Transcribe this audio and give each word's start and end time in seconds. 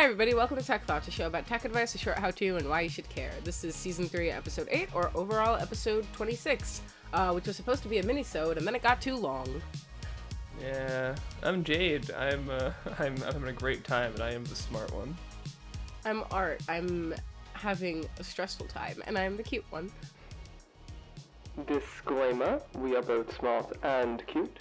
Hi, 0.00 0.04
everybody. 0.04 0.32
Welcome 0.32 0.56
to 0.56 0.64
Tech 0.64 0.86
Thoughts, 0.86 1.08
a 1.08 1.10
show 1.10 1.26
about 1.26 1.46
tech 1.46 1.66
advice, 1.66 1.94
a 1.94 1.98
short 1.98 2.18
how 2.18 2.30
to, 2.30 2.56
and 2.56 2.66
why 2.66 2.80
you 2.80 2.88
should 2.88 3.06
care. 3.10 3.32
This 3.44 3.64
is 3.64 3.74
season 3.74 4.06
3, 4.06 4.30
episode 4.30 4.66
8, 4.70 4.94
or 4.94 5.10
overall 5.14 5.56
episode 5.56 6.06
26, 6.14 6.80
uh, 7.12 7.32
which 7.32 7.46
was 7.46 7.54
supposed 7.54 7.82
to 7.82 7.88
be 7.90 7.98
a 7.98 8.02
mini-sode, 8.02 8.56
and 8.56 8.66
then 8.66 8.74
it 8.74 8.82
got 8.82 9.02
too 9.02 9.14
long. 9.14 9.60
Yeah, 10.58 11.14
I'm 11.42 11.62
Jade. 11.62 12.10
I'm 12.12 12.48
uh, 12.48 12.72
I'm 12.98 13.14
I'm 13.26 13.34
having 13.34 13.48
a 13.48 13.52
great 13.52 13.84
time, 13.84 14.14
and 14.14 14.22
I 14.22 14.32
am 14.32 14.42
the 14.46 14.54
smart 14.54 14.90
one. 14.94 15.14
I'm 16.06 16.24
Art. 16.30 16.62
I'm 16.66 17.14
having 17.52 18.08
a 18.18 18.24
stressful 18.24 18.68
time, 18.68 19.02
and 19.06 19.18
I'm 19.18 19.36
the 19.36 19.42
cute 19.42 19.66
one. 19.68 19.92
Disclaimer: 21.66 22.62
We 22.78 22.96
are 22.96 23.02
both 23.02 23.36
smart 23.36 23.76
and 23.82 24.26
cute. 24.26 24.60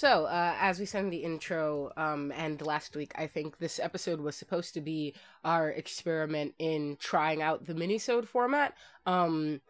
So, 0.00 0.24
uh, 0.24 0.56
as 0.58 0.80
we 0.80 0.86
said 0.86 1.04
in 1.04 1.10
the 1.10 1.24
intro, 1.24 1.92
um, 1.94 2.32
and 2.32 2.64
last 2.64 2.96
week, 2.96 3.12
I 3.16 3.26
think 3.26 3.58
this 3.58 3.78
episode 3.78 4.18
was 4.18 4.34
supposed 4.34 4.72
to 4.72 4.80
be 4.80 5.12
our 5.44 5.68
experiment 5.68 6.54
in 6.58 6.96
trying 6.98 7.42
out 7.42 7.66
the 7.66 7.74
minisode 7.74 8.24
format, 8.24 8.72
um, 9.04 9.60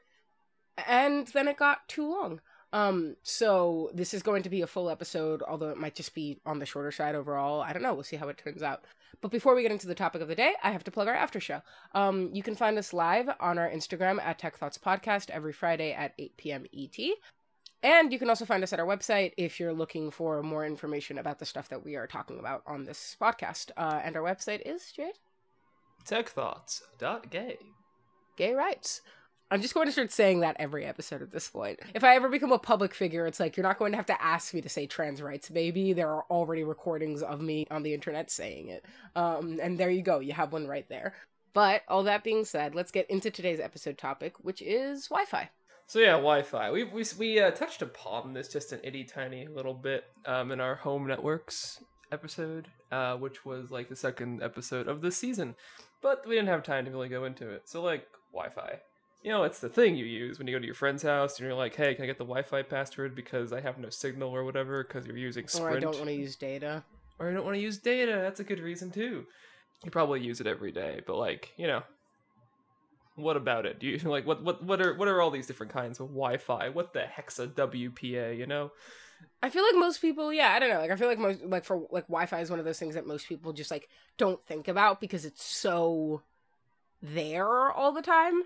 and 0.87 1.27
then 1.27 1.48
it 1.48 1.56
got 1.56 1.89
too 1.89 2.09
long. 2.09 2.41
Um, 2.73 3.16
so 3.25 3.91
this 3.93 4.15
is 4.15 4.23
going 4.23 4.45
to 4.45 4.48
be 4.48 4.62
a 4.62 4.69
full 4.69 4.89
episode, 4.89 5.43
although 5.43 5.70
it 5.70 5.79
might 5.79 5.97
just 5.97 6.15
be 6.15 6.39
on 6.47 6.61
the 6.61 6.67
shorter 6.67 6.92
side 6.92 7.17
overall. 7.17 7.61
I 7.61 7.73
don't 7.73 7.83
know. 7.83 7.95
We'll 7.95 8.05
see 8.05 8.15
how 8.15 8.28
it 8.28 8.39
turns 8.39 8.62
out. 8.62 8.84
But 9.20 9.33
before 9.33 9.56
we 9.56 9.62
get 9.62 9.73
into 9.73 9.89
the 9.89 9.97
topic 9.97 10.23
of 10.23 10.28
the 10.28 10.37
day, 10.37 10.55
I 10.62 10.70
have 10.70 10.84
to 10.84 10.92
plug 10.92 11.09
our 11.09 11.15
after 11.15 11.41
show. 11.41 11.62
Um, 11.92 12.31
you 12.33 12.45
can 12.45 12.55
find 12.55 12.78
us 12.78 12.92
live 12.92 13.28
on 13.41 13.59
our 13.59 13.69
Instagram 13.69 14.23
at 14.23 14.39
Tech 14.39 14.56
Thoughts 14.59 14.78
Podcast 14.78 15.28
every 15.31 15.53
Friday 15.53 15.92
at 15.92 16.15
8 16.20 16.37
p.m. 16.37 16.67
ET. 16.73 16.97
And 17.83 18.12
you 18.12 18.19
can 18.19 18.28
also 18.28 18.45
find 18.45 18.62
us 18.62 18.73
at 18.73 18.81
our 18.81 18.86
website 18.86 19.33
if 19.36 19.59
you're 19.59 19.73
looking 19.73 20.11
for 20.11 20.42
more 20.42 20.67
information 20.67 21.19
about 21.19 21.39
the 21.39 21.47
stuff 21.47 21.69
that 21.70 21.84
we 21.84 21.97
are 21.97 22.06
talking 22.06 22.39
about 22.39 22.62
on 22.67 22.84
this 22.84 23.17
podcast. 23.20 23.70
Uh, 23.77 24.00
and 24.05 24.17
our 24.17 24.22
website 24.22 24.61
is, 24.67 24.92
Jade? 24.92 25.14
Techthoughts.gay. 26.05 27.56
Gay 28.37 28.55
rights. 28.55 29.00
I'm 29.53 29.62
just 29.62 29.75
going 29.75 29.87
to 29.87 29.92
start 29.92 30.12
saying 30.12 30.41
that 30.41 30.56
every 30.61 30.84
episode 30.84 31.22
at 31.22 31.33
this 31.33 31.48
point. 31.48 31.81
If 31.92 32.05
I 32.05 32.14
ever 32.14 32.28
become 32.28 32.53
a 32.53 32.59
public 32.59 32.95
figure, 32.95 33.27
it's 33.27 33.41
like 33.41 33.56
you're 33.56 33.67
not 33.67 33.78
going 33.78 33.92
to 33.92 33.97
have 33.97 34.06
to 34.06 34.22
ask 34.22 34.55
me 34.55 34.61
to 34.61 34.69
say 34.69 34.87
trans 34.87 35.20
rights, 35.20 35.48
baby. 35.48 35.92
There 35.92 36.09
are 36.09 36.25
already 36.31 36.62
recordings 36.62 37.22
of 37.22 37.41
me 37.41 37.67
on 37.70 37.83
the 37.83 37.92
internet 37.92 38.31
saying 38.31 38.69
it. 38.69 38.84
Um, 39.17 39.59
and 39.61 39.77
there 39.77 39.91
you 39.91 40.03
go. 40.03 40.20
You 40.20 40.34
have 40.34 40.53
one 40.53 40.69
right 40.69 40.89
there. 40.89 41.15
But 41.53 41.83
all 41.89 42.05
that 42.05 42.22
being 42.22 42.44
said, 42.44 42.77
let's 42.77 42.92
get 42.92 43.11
into 43.11 43.31
today's 43.31 43.59
episode 43.59 43.98
topic, 43.98 44.34
which 44.41 44.62
is 44.62 45.09
Wi 45.09 45.25
Fi. 45.25 45.50
So 45.91 45.98
yeah, 45.98 46.12
Wi-Fi. 46.12 46.70
We 46.70 46.84
we 46.84 47.05
we 47.19 47.41
uh, 47.41 47.50
touched 47.50 47.83
upon 47.83 48.33
this 48.33 48.46
just 48.46 48.70
an 48.70 48.78
itty 48.84 49.02
tiny 49.02 49.48
little 49.48 49.74
bit 49.74 50.05
um, 50.24 50.52
in 50.52 50.60
our 50.60 50.77
home 50.77 51.05
networks 51.05 51.82
episode, 52.12 52.69
uh, 52.92 53.16
which 53.16 53.44
was 53.44 53.72
like 53.72 53.88
the 53.88 53.97
second 53.97 54.41
episode 54.41 54.86
of 54.86 55.00
the 55.00 55.10
season, 55.10 55.56
but 56.00 56.24
we 56.28 56.36
didn't 56.36 56.47
have 56.47 56.62
time 56.62 56.84
to 56.84 56.92
really 56.92 57.08
go 57.08 57.24
into 57.24 57.50
it. 57.50 57.69
So 57.69 57.82
like 57.82 58.06
Wi-Fi, 58.32 58.78
you 59.24 59.32
know, 59.32 59.42
it's 59.42 59.58
the 59.58 59.69
thing 59.69 59.97
you 59.97 60.05
use 60.05 60.38
when 60.38 60.47
you 60.47 60.55
go 60.55 60.60
to 60.60 60.64
your 60.64 60.77
friend's 60.77 61.02
house 61.02 61.41
and 61.41 61.44
you're 61.44 61.56
like, 61.56 61.74
"Hey, 61.74 61.97
can 61.97 62.04
I 62.04 62.06
get 62.06 62.19
the 62.19 62.25
Wi-Fi 62.25 62.62
password 62.62 63.16
because 63.16 63.52
I 63.52 63.60
have 63.60 63.77
no 63.77 63.91
signal 63.91 64.30
or 64.30 64.44
whatever?" 64.44 64.84
Because 64.84 65.08
you're 65.08 65.16
using 65.16 65.48
Sprint, 65.48 65.75
Or 65.75 65.77
I 65.77 65.80
don't 65.80 65.97
want 65.97 66.06
to 66.06 66.14
use 66.14 66.36
data. 66.36 66.84
or 67.19 67.30
I 67.30 67.32
don't 67.34 67.44
want 67.44 67.56
to 67.56 67.60
use 67.60 67.78
data. 67.78 68.12
That's 68.12 68.38
a 68.38 68.44
good 68.44 68.60
reason 68.60 68.92
too. 68.92 69.27
You 69.84 69.91
probably 69.91 70.20
use 70.20 70.41
it 70.41 70.47
every 70.47 70.70
day, 70.70 71.00
but 71.04 71.16
like 71.16 71.52
you 71.56 71.66
know, 71.66 71.82
what 73.22 73.36
about 73.36 73.66
it? 73.66 73.78
Do 73.78 73.86
you 73.86 73.98
like 74.04 74.26
what 74.26 74.42
what 74.42 74.62
what 74.62 74.80
are 74.80 74.94
what 74.94 75.08
are 75.08 75.20
all 75.20 75.30
these 75.30 75.46
different 75.46 75.72
kinds 75.72 76.00
of 76.00 76.08
Wi-Fi? 76.08 76.70
What 76.70 76.92
the 76.92 77.02
heck's 77.02 77.38
a 77.38 77.46
WPA? 77.46 78.36
You 78.36 78.46
know? 78.46 78.72
I 79.42 79.50
feel 79.50 79.64
like 79.64 79.76
most 79.76 80.00
people, 80.00 80.32
yeah, 80.32 80.52
I 80.52 80.58
don't 80.58 80.70
know. 80.70 80.80
Like 80.80 80.90
I 80.90 80.96
feel 80.96 81.08
like 81.08 81.18
most 81.18 81.44
like 81.44 81.64
for 81.64 81.86
like 81.91 82.06
Wi-Fi 82.06 82.41
is 82.41 82.50
one 82.50 82.59
of 82.59 82.64
those 82.64 82.78
things 82.78 82.94
that 82.94 83.06
most 83.06 83.28
people 83.28 83.53
just 83.53 83.70
like 83.70 83.88
don't 84.16 84.44
think 84.47 84.69
about 84.69 85.00
because 85.00 85.25
it's 85.25 85.44
so 85.44 86.22
there 87.03 87.70
all 87.70 87.92
the 87.92 88.03
time. 88.03 88.42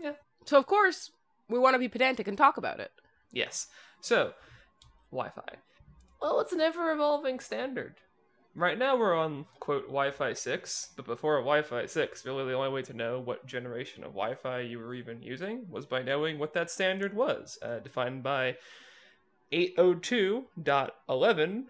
Yeah. 0.00 0.12
So 0.44 0.58
of 0.58 0.66
course 0.66 1.10
we 1.48 1.58
want 1.58 1.74
to 1.74 1.78
be 1.78 1.88
pedantic 1.88 2.28
and 2.28 2.36
talk 2.36 2.56
about 2.56 2.80
it. 2.80 2.92
Yes. 3.32 3.66
So, 4.00 4.32
Wi-Fi. 5.10 5.56
Well, 6.20 6.40
it's 6.40 6.52
an 6.52 6.60
ever-evolving 6.60 7.40
standard. 7.40 7.96
Right 8.56 8.78
now 8.78 8.96
we're 8.96 9.14
on 9.14 9.44
quote 9.60 9.88
Wi-Fi 9.88 10.32
six, 10.32 10.88
but 10.96 11.04
before 11.04 11.36
Wi-Fi 11.40 11.84
six, 11.84 12.24
really 12.24 12.46
the 12.46 12.54
only 12.54 12.70
way 12.70 12.80
to 12.82 12.94
know 12.94 13.20
what 13.20 13.44
generation 13.44 14.02
of 14.02 14.12
Wi-Fi 14.12 14.60
you 14.60 14.78
were 14.78 14.94
even 14.94 15.22
using 15.22 15.66
was 15.68 15.84
by 15.84 16.02
knowing 16.02 16.38
what 16.38 16.54
that 16.54 16.70
standard 16.70 17.14
was, 17.14 17.58
uh, 17.60 17.80
defined 17.80 18.22
by 18.22 18.56
802.11 19.52 21.64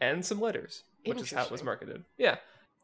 and 0.00 0.24
some 0.24 0.40
letters, 0.40 0.82
which 1.04 1.20
is 1.20 1.30
how 1.30 1.44
it 1.44 1.52
was 1.52 1.62
marketed. 1.62 2.02
Yeah. 2.18 2.38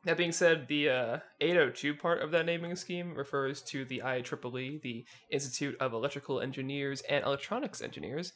That 0.05 0.17
being 0.17 0.31
said, 0.31 0.69
the 0.69 0.89
uh, 0.89 1.19
802 1.41 1.95
part 1.95 2.23
of 2.23 2.31
that 2.31 2.47
naming 2.47 2.77
scheme 2.77 3.13
refers 3.15 3.61
to 3.63 3.85
the 3.85 4.03
IEEE, 4.05 4.83
the 4.83 5.05
Institute 5.31 5.77
of 5.81 5.93
Electrical 5.93 6.41
Engineers 6.41 7.03
and 7.09 7.25
Electronics 7.25 7.83
Engineers, 7.83 8.35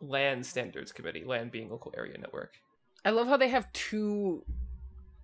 LAN 0.00 0.44
Standards 0.44 0.92
Committee, 0.92 1.24
LAN 1.24 1.48
being 1.48 1.68
local 1.68 1.92
area 1.96 2.16
network. 2.16 2.60
I 3.04 3.10
love 3.10 3.28
how 3.28 3.36
they 3.36 3.48
have 3.48 3.72
two 3.72 4.44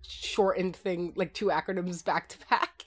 shortened 0.03 0.77
thing 0.77 1.13
like 1.17 1.35
two 1.35 1.47
acronyms 1.47 2.05
back 2.05 2.29
to 2.31 2.39
back. 2.49 2.87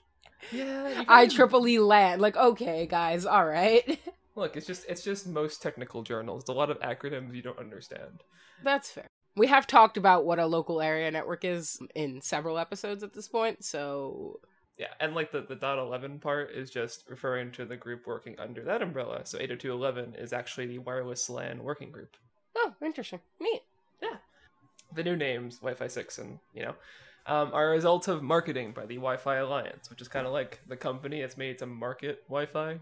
Yeah, 0.52 1.04
I 1.08 1.28
triple 1.28 1.68
E 1.68 1.80
LAN. 1.80 2.20
Like 2.20 2.36
okay, 2.38 2.86
guys, 2.88 3.26
all 3.26 3.46
right. 3.46 4.00
Look, 4.36 4.56
it's 4.56 4.66
just 4.66 4.86
it's 4.88 5.04
just 5.04 5.28
most 5.28 5.62
technical 5.62 6.02
journals. 6.02 6.44
It's 6.44 6.50
a 6.50 6.54
lot 6.54 6.70
of 6.70 6.80
acronyms 6.80 7.36
you 7.36 7.42
don't 7.42 7.60
understand. 7.60 8.24
That's 8.64 8.90
fair. 8.90 9.08
We 9.36 9.48
have 9.48 9.68
talked 9.68 9.96
about 9.98 10.26
what 10.26 10.40
a 10.40 10.46
local 10.46 10.82
area 10.82 11.12
network 11.12 11.46
is 11.46 11.80
in 11.94 12.22
several 12.22 12.58
episodes 12.58 13.04
at 13.04 13.14
this 13.14 13.28
point, 13.28 13.64
so 13.64 14.40
Yeah, 14.78 14.88
and 15.00 15.14
like 15.14 15.32
the, 15.32 15.42
the 15.42 15.56
dot 15.56 15.78
eleven 15.78 16.20
part 16.20 16.52
is 16.52 16.70
just 16.72 17.04
referring 17.10 17.52
to 17.52 17.66
the 17.66 17.78
group 17.78 18.08
working 18.08 18.36
under 18.40 18.64
that 18.64 18.82
umbrella. 18.82 19.22
So 19.26 19.38
802.11 19.38 20.22
is 20.22 20.34
actually 20.34 20.68
the 20.68 20.80
wireless 20.80 21.30
LAN 21.30 21.64
working 21.64 21.92
group. 21.92 22.18
oh, 22.56 22.74
interesting. 22.82 23.20
Neat. 23.40 23.62
The 24.94 25.04
new 25.04 25.16
names, 25.16 25.58
Wi-Fi 25.58 25.88
6 25.88 26.18
and, 26.18 26.40
you 26.54 26.64
know, 26.64 26.76
um, 27.26 27.52
are 27.54 27.68
a 27.68 27.72
result 27.72 28.08
of 28.08 28.24
marketing 28.24 28.72
by 28.72 28.86
the 28.86 28.96
Wi-Fi 28.96 29.36
Alliance, 29.36 29.90
which 29.90 30.02
is 30.02 30.08
kind 30.08 30.26
of 30.26 30.34
like 30.34 30.60
the 30.68 30.76
company 30.76 31.22
that's 31.22 31.38
made 31.38 31.60
to 31.60 31.66
market 31.66 32.24
Wi-Fi. 32.28 32.80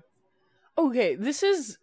Okay, 0.78 1.16
this 1.16 1.44
is 1.44 1.78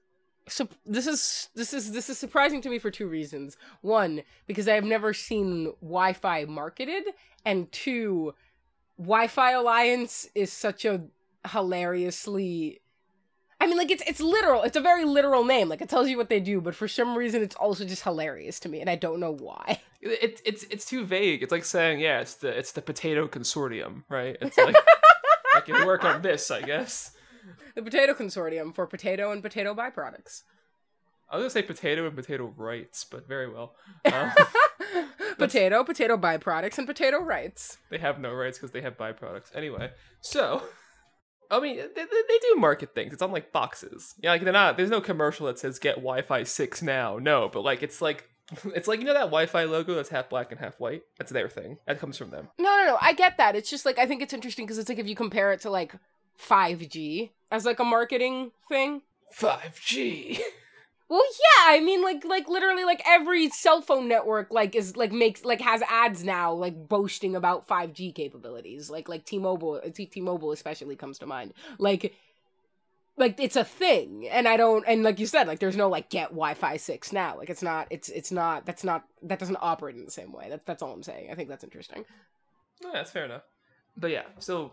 sup- 0.48 0.74
this 0.86 1.06
is 1.06 1.48
this 1.54 1.74
is 1.74 1.92
this 1.92 2.08
is 2.08 2.16
surprising 2.16 2.62
to 2.62 2.70
me 2.70 2.78
for 2.78 2.90
two 2.90 3.06
reasons. 3.06 3.56
One, 3.82 4.22
because 4.46 4.68
I 4.68 4.74
have 4.74 4.84
never 4.84 5.12
seen 5.12 5.72
Wi-Fi 5.82 6.46
marketed, 6.46 7.04
and 7.44 7.70
two, 7.70 8.34
Wi-Fi 8.98 9.52
Alliance 9.52 10.28
is 10.34 10.52
such 10.52 10.84
a 10.84 11.02
hilariously 11.50 12.80
I 13.60 13.66
mean 13.66 13.78
like 13.78 13.91
it's 13.91 14.02
it's 14.06 14.20
literal. 14.20 14.62
It's 14.62 14.76
a 14.76 14.80
very 14.80 15.04
literal 15.04 15.44
name. 15.44 15.70
Like 15.70 15.80
it 15.80 15.88
tells 15.88 16.08
you 16.08 16.18
what 16.18 16.28
they 16.28 16.41
do, 16.41 16.60
but 16.60 16.74
for 16.74 16.86
some 16.86 17.16
reason 17.16 17.42
it's 17.42 17.56
also 17.56 17.84
just 17.84 18.02
hilarious 18.02 18.60
to 18.60 18.68
me 18.68 18.80
and 18.80 18.91
I 18.91 18.96
don't 18.96 19.20
know 19.20 19.32
why. 19.32 19.80
It, 20.04 20.41
it's 20.44 20.65
it's 20.65 20.84
too 20.84 21.04
vague. 21.04 21.42
It's 21.42 21.50
like 21.53 21.65
saying, 21.65 22.00
yeah, 22.00 22.20
it's 22.20 22.34
the 22.34 22.48
it's 22.48 22.72
the 22.72 22.82
potato 22.82 23.26
consortium, 23.26 24.04
right? 24.09 24.37
It's 24.41 24.59
like 24.59 24.76
I 25.56 25.60
can 25.60 25.87
work 25.87 26.04
on 26.04 26.22
this, 26.22 26.50
I 26.50 26.62
guess. 26.62 27.12
The 27.75 27.82
Potato 27.82 28.15
Consortium 28.15 28.75
for 28.75 28.87
potato 28.87 29.32
and 29.32 29.42
potato 29.42 29.75
byproducts. 29.75 30.42
I 31.28 31.37
was 31.37 31.42
gonna 31.42 31.50
say 31.50 31.62
potato 31.62 32.06
and 32.06 32.15
potato 32.15 32.53
rights, 32.56 33.04
but 33.04 33.26
very 33.26 33.50
well. 33.50 33.75
Um, 34.12 34.31
potato, 35.38 35.82
potato 35.84 36.16
byproducts, 36.16 36.78
and 36.78 36.86
potato 36.86 37.19
rights. 37.21 37.78
they 37.91 37.98
have 37.98 38.21
no 38.21 38.32
rights 38.32 38.59
because 38.59 38.71
they 38.71 38.82
have 38.82 38.97
byproducts. 38.97 39.54
Anyway, 39.54 39.91
so 40.21 40.62
I 41.50 41.60
mean, 41.60 41.76
they, 41.76 41.82
they, 41.94 42.04
they 42.04 42.38
do 42.38 42.56
market 42.56 42.94
things. 42.94 43.12
It's 43.12 43.22
on 43.22 43.32
like 43.32 43.53
boxes. 43.53 44.15
Yeah, 44.22 44.30
like 44.30 44.42
they're 44.45 44.53
not. 44.53 44.77
There's 44.77 44.91
no 44.91 45.01
commercial 45.01 45.47
that 45.47 45.59
says 45.59 45.78
"Get 45.78 45.97
Wi-Fi 45.97 46.45
six 46.45 46.83
now." 46.83 47.18
No, 47.18 47.48
but 47.48 47.62
like 47.62 47.83
it's 47.83 48.01
like 48.01 48.28
it's 48.74 48.88
like 48.88 49.00
you 49.00 49.06
know 49.06 49.14
that 49.14 49.26
Wi-Fi 49.26 49.64
logo 49.64 49.94
that's 49.94 50.08
half 50.08 50.28
black 50.28 50.50
and 50.50 50.60
half 50.60 50.78
white. 50.78 51.02
That's 51.18 51.32
their 51.32 51.48
thing. 51.48 51.78
That 51.86 51.98
comes 51.98 52.16
from 52.16 52.30
them. 52.30 52.48
No, 52.58 52.76
no, 52.76 52.84
no. 52.86 52.98
I 53.00 53.12
get 53.12 53.36
that. 53.38 53.56
It's 53.56 53.70
just 53.70 53.86
like 53.86 53.98
I 53.98 54.06
think 54.06 54.22
it's 54.22 54.34
interesting 54.34 54.66
because 54.66 54.78
it's 54.78 54.88
like 54.88 54.98
if 54.98 55.08
you 55.08 55.16
compare 55.16 55.52
it 55.52 55.60
to 55.62 55.70
like 55.70 55.94
5G 56.38 57.30
as 57.50 57.64
like 57.64 57.78
a 57.78 57.84
marketing 57.84 58.52
thing. 58.68 59.02
Five 59.30 59.80
G. 59.80 60.41
Well, 61.08 61.22
yeah, 61.22 61.76
I 61.76 61.80
mean 61.80 62.02
like 62.02 62.24
like 62.24 62.48
literally 62.48 62.84
like 62.84 63.02
every 63.06 63.48
cell 63.50 63.82
phone 63.82 64.08
network 64.08 64.50
like 64.50 64.74
is 64.74 64.96
like 64.96 65.12
makes 65.12 65.44
like 65.44 65.60
has 65.60 65.82
ads 65.82 66.24
now 66.24 66.52
like 66.52 66.88
boasting 66.88 67.36
about 67.36 67.68
5G 67.68 68.14
capabilities. 68.14 68.88
Like 68.88 69.08
like 69.08 69.24
T-Mobile, 69.24 69.80
T- 69.94 70.06
T-Mobile 70.06 70.52
especially 70.52 70.96
comes 70.96 71.18
to 71.18 71.26
mind. 71.26 71.52
Like 71.78 72.14
like 73.16 73.39
it's 73.39 73.57
a 73.57 73.65
thing 73.65 74.28
and 74.28 74.49
I 74.49 74.57
don't 74.57 74.84
and 74.87 75.03
like 75.03 75.21
you 75.21 75.27
said 75.27 75.47
like 75.47 75.61
there's 75.61 75.77
no 75.77 75.89
like 75.89 76.11
get 76.11 76.31
Wi-Fi 76.31 76.77
6 76.77 77.13
now. 77.13 77.37
Like 77.37 77.51
it's 77.51 77.63
not 77.63 77.87
it's 77.91 78.09
it's 78.09 78.33
not 78.33 78.66
that's 78.66 78.84
not 78.84 79.05
that 79.22 79.39
doesn't 79.39 79.59
operate 79.61 79.97
in 79.97 80.05
the 80.05 80.11
same 80.11 80.33
way. 80.33 80.47
That's 80.49 80.65
that's 80.65 80.83
all 80.83 80.93
I'm 80.93 81.03
saying. 81.03 81.28
I 81.31 81.34
think 81.34 81.49
that's 81.49 81.65
interesting. 81.65 82.05
Yeah, 82.83 82.91
that's 82.93 83.11
fair 83.11 83.25
enough. 83.25 83.43
But 83.97 84.11
yeah, 84.11 84.25
so 84.39 84.72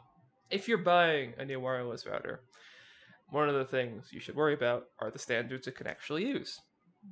if 0.50 0.68
you're 0.68 0.80
buying 0.80 1.34
a 1.38 1.46
new 1.46 1.60
wireless 1.60 2.06
router, 2.06 2.42
one 3.30 3.48
of 3.48 3.56
the 3.56 3.66
things 3.66 4.10
you 4.12 4.20
should 4.20 4.36
worry 4.36 4.54
about 4.54 4.86
are 5.00 5.12
the 5.12 5.20
standards 5.20 5.68
it 5.68 5.76
can 5.76 5.88
actually 5.88 6.26
use. 6.26 6.60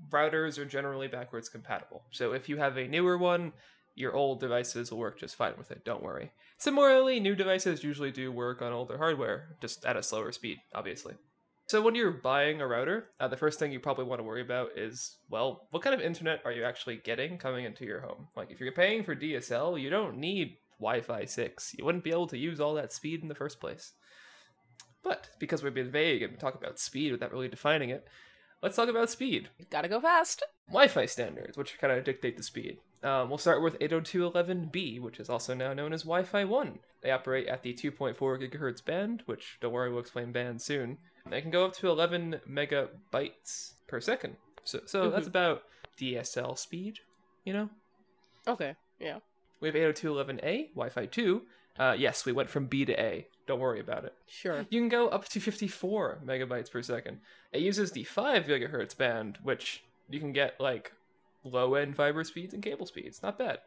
Routers 0.09 0.57
are 0.57 0.65
generally 0.65 1.07
backwards 1.07 1.49
compatible. 1.49 2.03
So 2.11 2.33
if 2.33 2.49
you 2.49 2.57
have 2.57 2.77
a 2.77 2.87
newer 2.87 3.17
one, 3.17 3.53
your 3.95 4.15
old 4.15 4.39
devices 4.39 4.91
will 4.91 4.99
work 4.99 5.19
just 5.19 5.35
fine 5.35 5.53
with 5.57 5.71
it. 5.71 5.83
Don't 5.85 6.03
worry. 6.03 6.31
Similarly, 6.57 7.19
new 7.19 7.35
devices 7.35 7.83
usually 7.83 8.11
do 8.11 8.31
work 8.31 8.61
on 8.61 8.71
older 8.71 8.97
hardware, 8.97 9.57
just 9.61 9.85
at 9.85 9.97
a 9.97 10.03
slower 10.03 10.31
speed, 10.31 10.57
obviously. 10.73 11.15
So 11.67 11.81
when 11.81 11.93
you're 11.93 12.09
buying 12.09 12.61
a 12.61 12.67
router, 12.67 13.09
uh, 13.19 13.27
the 13.27 13.37
first 13.37 13.59
thing 13.59 13.71
you 13.71 13.79
probably 13.79 14.05
want 14.05 14.19
to 14.19 14.23
worry 14.23 14.41
about 14.41 14.69
is, 14.75 15.17
well, 15.29 15.67
what 15.69 15.83
kind 15.83 15.93
of 15.93 16.01
internet 16.01 16.41
are 16.43 16.51
you 16.51 16.63
actually 16.63 16.97
getting 16.97 17.37
coming 17.37 17.63
into 17.63 17.85
your 17.85 18.01
home? 18.01 18.27
Like 18.35 18.49
if 18.49 18.59
you're 18.59 18.71
paying 18.71 19.03
for 19.03 19.15
DSL, 19.15 19.79
you 19.79 19.91
don't 19.91 20.17
need 20.17 20.57
Wi-Fi 20.79 21.25
6. 21.25 21.75
You 21.77 21.85
wouldn't 21.85 22.03
be 22.03 22.09
able 22.09 22.27
to 22.27 22.37
use 22.37 22.59
all 22.59 22.73
that 22.73 22.91
speed 22.91 23.21
in 23.21 23.27
the 23.27 23.35
first 23.35 23.59
place. 23.59 23.93
But 25.03 25.29
because 25.39 25.61
we've 25.61 25.73
been 25.73 25.91
vague 25.91 26.23
and 26.23 26.39
talk 26.39 26.55
about 26.55 26.79
speed 26.79 27.11
without 27.11 27.31
really 27.31 27.47
defining 27.47 27.89
it, 27.89 28.07
let's 28.63 28.75
talk 28.75 28.89
about 28.89 29.11
speed. 29.11 29.49
Gotta 29.69 29.87
go 29.87 30.01
fast. 30.01 30.43
Wi-Fi 30.69 31.05
standards, 31.05 31.57
which 31.57 31.77
kind 31.79 31.93
of 31.93 32.03
dictate 32.03 32.35
the 32.35 32.43
speed. 32.43 32.79
Um, 33.01 33.29
we'll 33.29 33.37
start 33.37 33.61
with 33.61 33.79
802.11b, 33.79 34.99
which 35.01 35.19
is 35.19 35.29
also 35.29 35.53
now 35.53 35.73
known 35.73 35.93
as 35.93 36.03
Wi-Fi 36.03 36.43
1. 36.43 36.79
They 37.01 37.11
operate 37.11 37.47
at 37.47 37.63
the 37.63 37.73
2.4 37.73 38.15
gigahertz 38.17 38.83
band, 38.83 39.23
which 39.25 39.57
don't 39.61 39.71
worry, 39.71 39.89
we'll 39.89 40.01
explain 40.01 40.31
band 40.33 40.61
soon. 40.61 40.97
They 41.29 41.41
can 41.41 41.51
go 41.51 41.63
up 41.65 41.73
to 41.77 41.89
11 41.89 42.41
megabytes 42.49 43.73
per 43.87 44.01
second. 44.01 44.35
So, 44.63 44.81
so 44.85 45.03
Mm-hmm. 45.03 45.11
that's 45.11 45.27
about 45.27 45.63
DSL 45.99 46.57
speed, 46.57 46.99
you 47.45 47.53
know. 47.53 47.69
Okay. 48.47 48.75
Yeah. 48.99 49.19
We 49.61 49.67
have 49.69 49.75
802.11a, 49.75 50.69
Wi-Fi 50.69 51.05
2. 51.05 51.41
Uh, 51.77 51.95
yes, 51.97 52.25
we 52.25 52.31
went 52.31 52.49
from 52.49 52.65
B 52.65 52.83
to 52.85 52.99
A. 52.99 53.27
Don't 53.47 53.59
worry 53.59 53.79
about 53.79 54.03
it. 54.05 54.13
Sure. 54.27 54.65
You 54.69 54.79
can 54.81 54.89
go 54.89 55.07
up 55.07 55.27
to 55.29 55.39
54 55.39 56.19
megabytes 56.25 56.69
per 56.71 56.81
second. 56.81 57.19
It 57.53 57.61
uses 57.61 57.91
the 57.91 58.03
5 58.03 58.45
gigahertz 58.45 58.97
band, 58.97 59.37
which 59.43 59.83
you 60.09 60.19
can 60.19 60.33
get 60.33 60.59
like 60.59 60.91
low 61.43 61.75
end 61.75 61.95
fiber 61.95 62.23
speeds 62.23 62.53
and 62.53 62.63
cable 62.63 62.85
speeds. 62.85 63.21
Not 63.23 63.37
bad. 63.37 63.59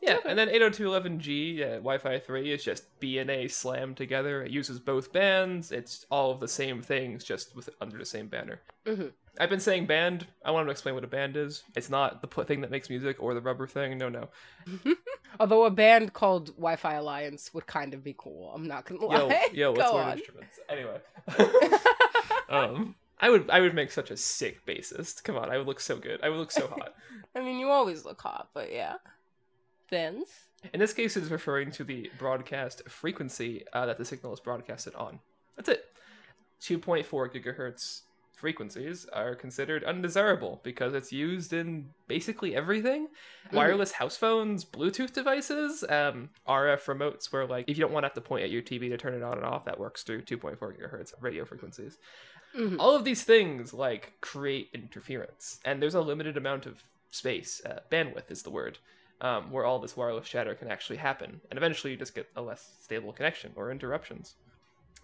Yeah, 0.00 0.14
Okay. 0.16 0.30
and 0.30 0.36
then 0.38 0.48
802.11g, 0.48 1.62
uh, 1.62 1.66
Wi 1.76 1.96
Fi 1.98 2.18
3 2.18 2.52
is 2.52 2.64
just 2.64 2.98
B 2.98 3.18
and 3.18 3.30
A 3.30 3.46
slammed 3.46 3.96
together. 3.96 4.42
It 4.42 4.50
uses 4.50 4.80
both 4.80 5.12
bands. 5.12 5.70
It's 5.70 6.04
all 6.10 6.32
of 6.32 6.40
the 6.40 6.48
same 6.48 6.82
things, 6.82 7.22
just 7.22 7.54
with 7.54 7.70
under 7.80 7.96
the 7.98 8.04
same 8.04 8.26
banner. 8.26 8.62
Mhm. 8.84 9.12
I've 9.38 9.48
been 9.48 9.60
saying 9.60 9.86
band. 9.86 10.26
I 10.44 10.50
want 10.50 10.66
to 10.66 10.72
explain 10.72 10.96
what 10.96 11.04
a 11.04 11.06
band 11.06 11.36
is. 11.36 11.62
It's 11.76 11.88
not 11.88 12.20
the 12.20 12.26
pl- 12.26 12.42
thing 12.44 12.62
that 12.62 12.70
makes 12.72 12.90
music 12.90 13.22
or 13.22 13.32
the 13.32 13.40
rubber 13.40 13.68
thing. 13.68 13.96
No, 13.96 14.08
no. 14.08 14.28
Although 15.40 15.64
a 15.66 15.70
band 15.70 16.12
called 16.14 16.48
Wi-Fi 16.56 16.94
Alliance 16.94 17.54
would 17.54 17.66
kind 17.68 17.94
of 17.94 18.02
be 18.02 18.14
cool. 18.18 18.52
I'm 18.52 18.66
not 18.66 18.84
gonna 18.84 19.00
Yo, 19.02 19.26
lie. 19.28 19.46
yo, 19.52 19.72
let's 19.76 19.88
Go 19.90 19.96
learn 19.96 20.08
on. 20.08 20.18
instruments. 20.18 20.58
Anyway. 20.68 21.00
um, 22.48 22.94
I 23.22 23.30
would 23.30 23.48
I 23.48 23.60
would 23.60 23.74
make 23.74 23.92
such 23.92 24.10
a 24.10 24.16
sick 24.16 24.66
bassist. 24.66 25.22
Come 25.22 25.36
on, 25.36 25.48
I 25.48 25.56
would 25.56 25.66
look 25.68 25.80
so 25.80 25.96
good. 25.96 26.20
I 26.22 26.28
would 26.28 26.38
look 26.38 26.50
so 26.50 26.66
hot. 26.66 26.94
I 27.36 27.40
mean, 27.40 27.58
you 27.58 27.68
always 27.70 28.04
look 28.04 28.20
hot, 28.20 28.48
but 28.52 28.72
yeah. 28.72 28.96
Thins. 29.88 30.26
In 30.74 30.80
this 30.80 30.92
case, 30.92 31.16
it 31.16 31.22
is 31.22 31.30
referring 31.30 31.70
to 31.72 31.84
the 31.84 32.10
broadcast 32.18 32.82
frequency 32.88 33.64
uh, 33.72 33.86
that 33.86 33.98
the 33.98 34.04
signal 34.04 34.32
is 34.32 34.40
broadcasted 34.40 34.94
on. 34.96 35.20
That's 35.56 35.68
it. 35.68 35.84
2.4 36.60 37.04
gigahertz 37.32 38.02
frequencies 38.42 39.06
are 39.12 39.36
considered 39.36 39.84
undesirable 39.84 40.60
because 40.64 40.94
it's 40.94 41.12
used 41.12 41.52
in 41.52 41.88
basically 42.08 42.56
everything 42.56 43.06
wireless 43.52 43.92
house 43.92 44.16
phones 44.16 44.64
bluetooth 44.64 45.12
devices 45.12 45.84
um, 45.88 46.28
rf 46.48 46.84
remotes 46.86 47.32
where 47.32 47.46
like 47.46 47.64
if 47.68 47.76
you 47.76 47.80
don't 47.80 47.92
want 47.92 48.02
to 48.02 48.08
have 48.08 48.14
to 48.14 48.20
point 48.20 48.42
at 48.42 48.50
your 48.50 48.60
tv 48.60 48.88
to 48.88 48.96
turn 48.96 49.14
it 49.14 49.22
on 49.22 49.36
and 49.36 49.46
off 49.46 49.64
that 49.64 49.78
works 49.78 50.02
through 50.02 50.20
2.4 50.20 50.58
gigahertz 50.58 51.12
radio 51.20 51.44
frequencies 51.44 51.98
Mhm. 52.54 52.76
all 52.78 52.94
of 52.94 53.04
these 53.04 53.24
things 53.24 53.72
like 53.72 54.12
create 54.20 54.68
interference. 54.74 55.60
And 55.64 55.80
there's 55.82 55.94
a 55.94 56.00
limited 56.00 56.36
amount 56.36 56.66
of 56.66 56.84
space. 57.10 57.62
Uh, 57.64 57.80
bandwidth 57.90 58.30
is 58.30 58.42
the 58.42 58.50
word 58.50 58.78
um, 59.20 59.50
where 59.50 59.64
all 59.64 59.78
this 59.78 59.96
wireless 59.96 60.28
chatter 60.28 60.54
can 60.54 60.68
actually 60.68 60.96
happen. 60.98 61.40
And 61.50 61.56
eventually 61.56 61.92
you 61.92 61.96
just 61.96 62.14
get 62.14 62.28
a 62.36 62.42
less 62.42 62.74
stable 62.82 63.12
connection 63.12 63.52
or 63.56 63.70
interruptions. 63.70 64.34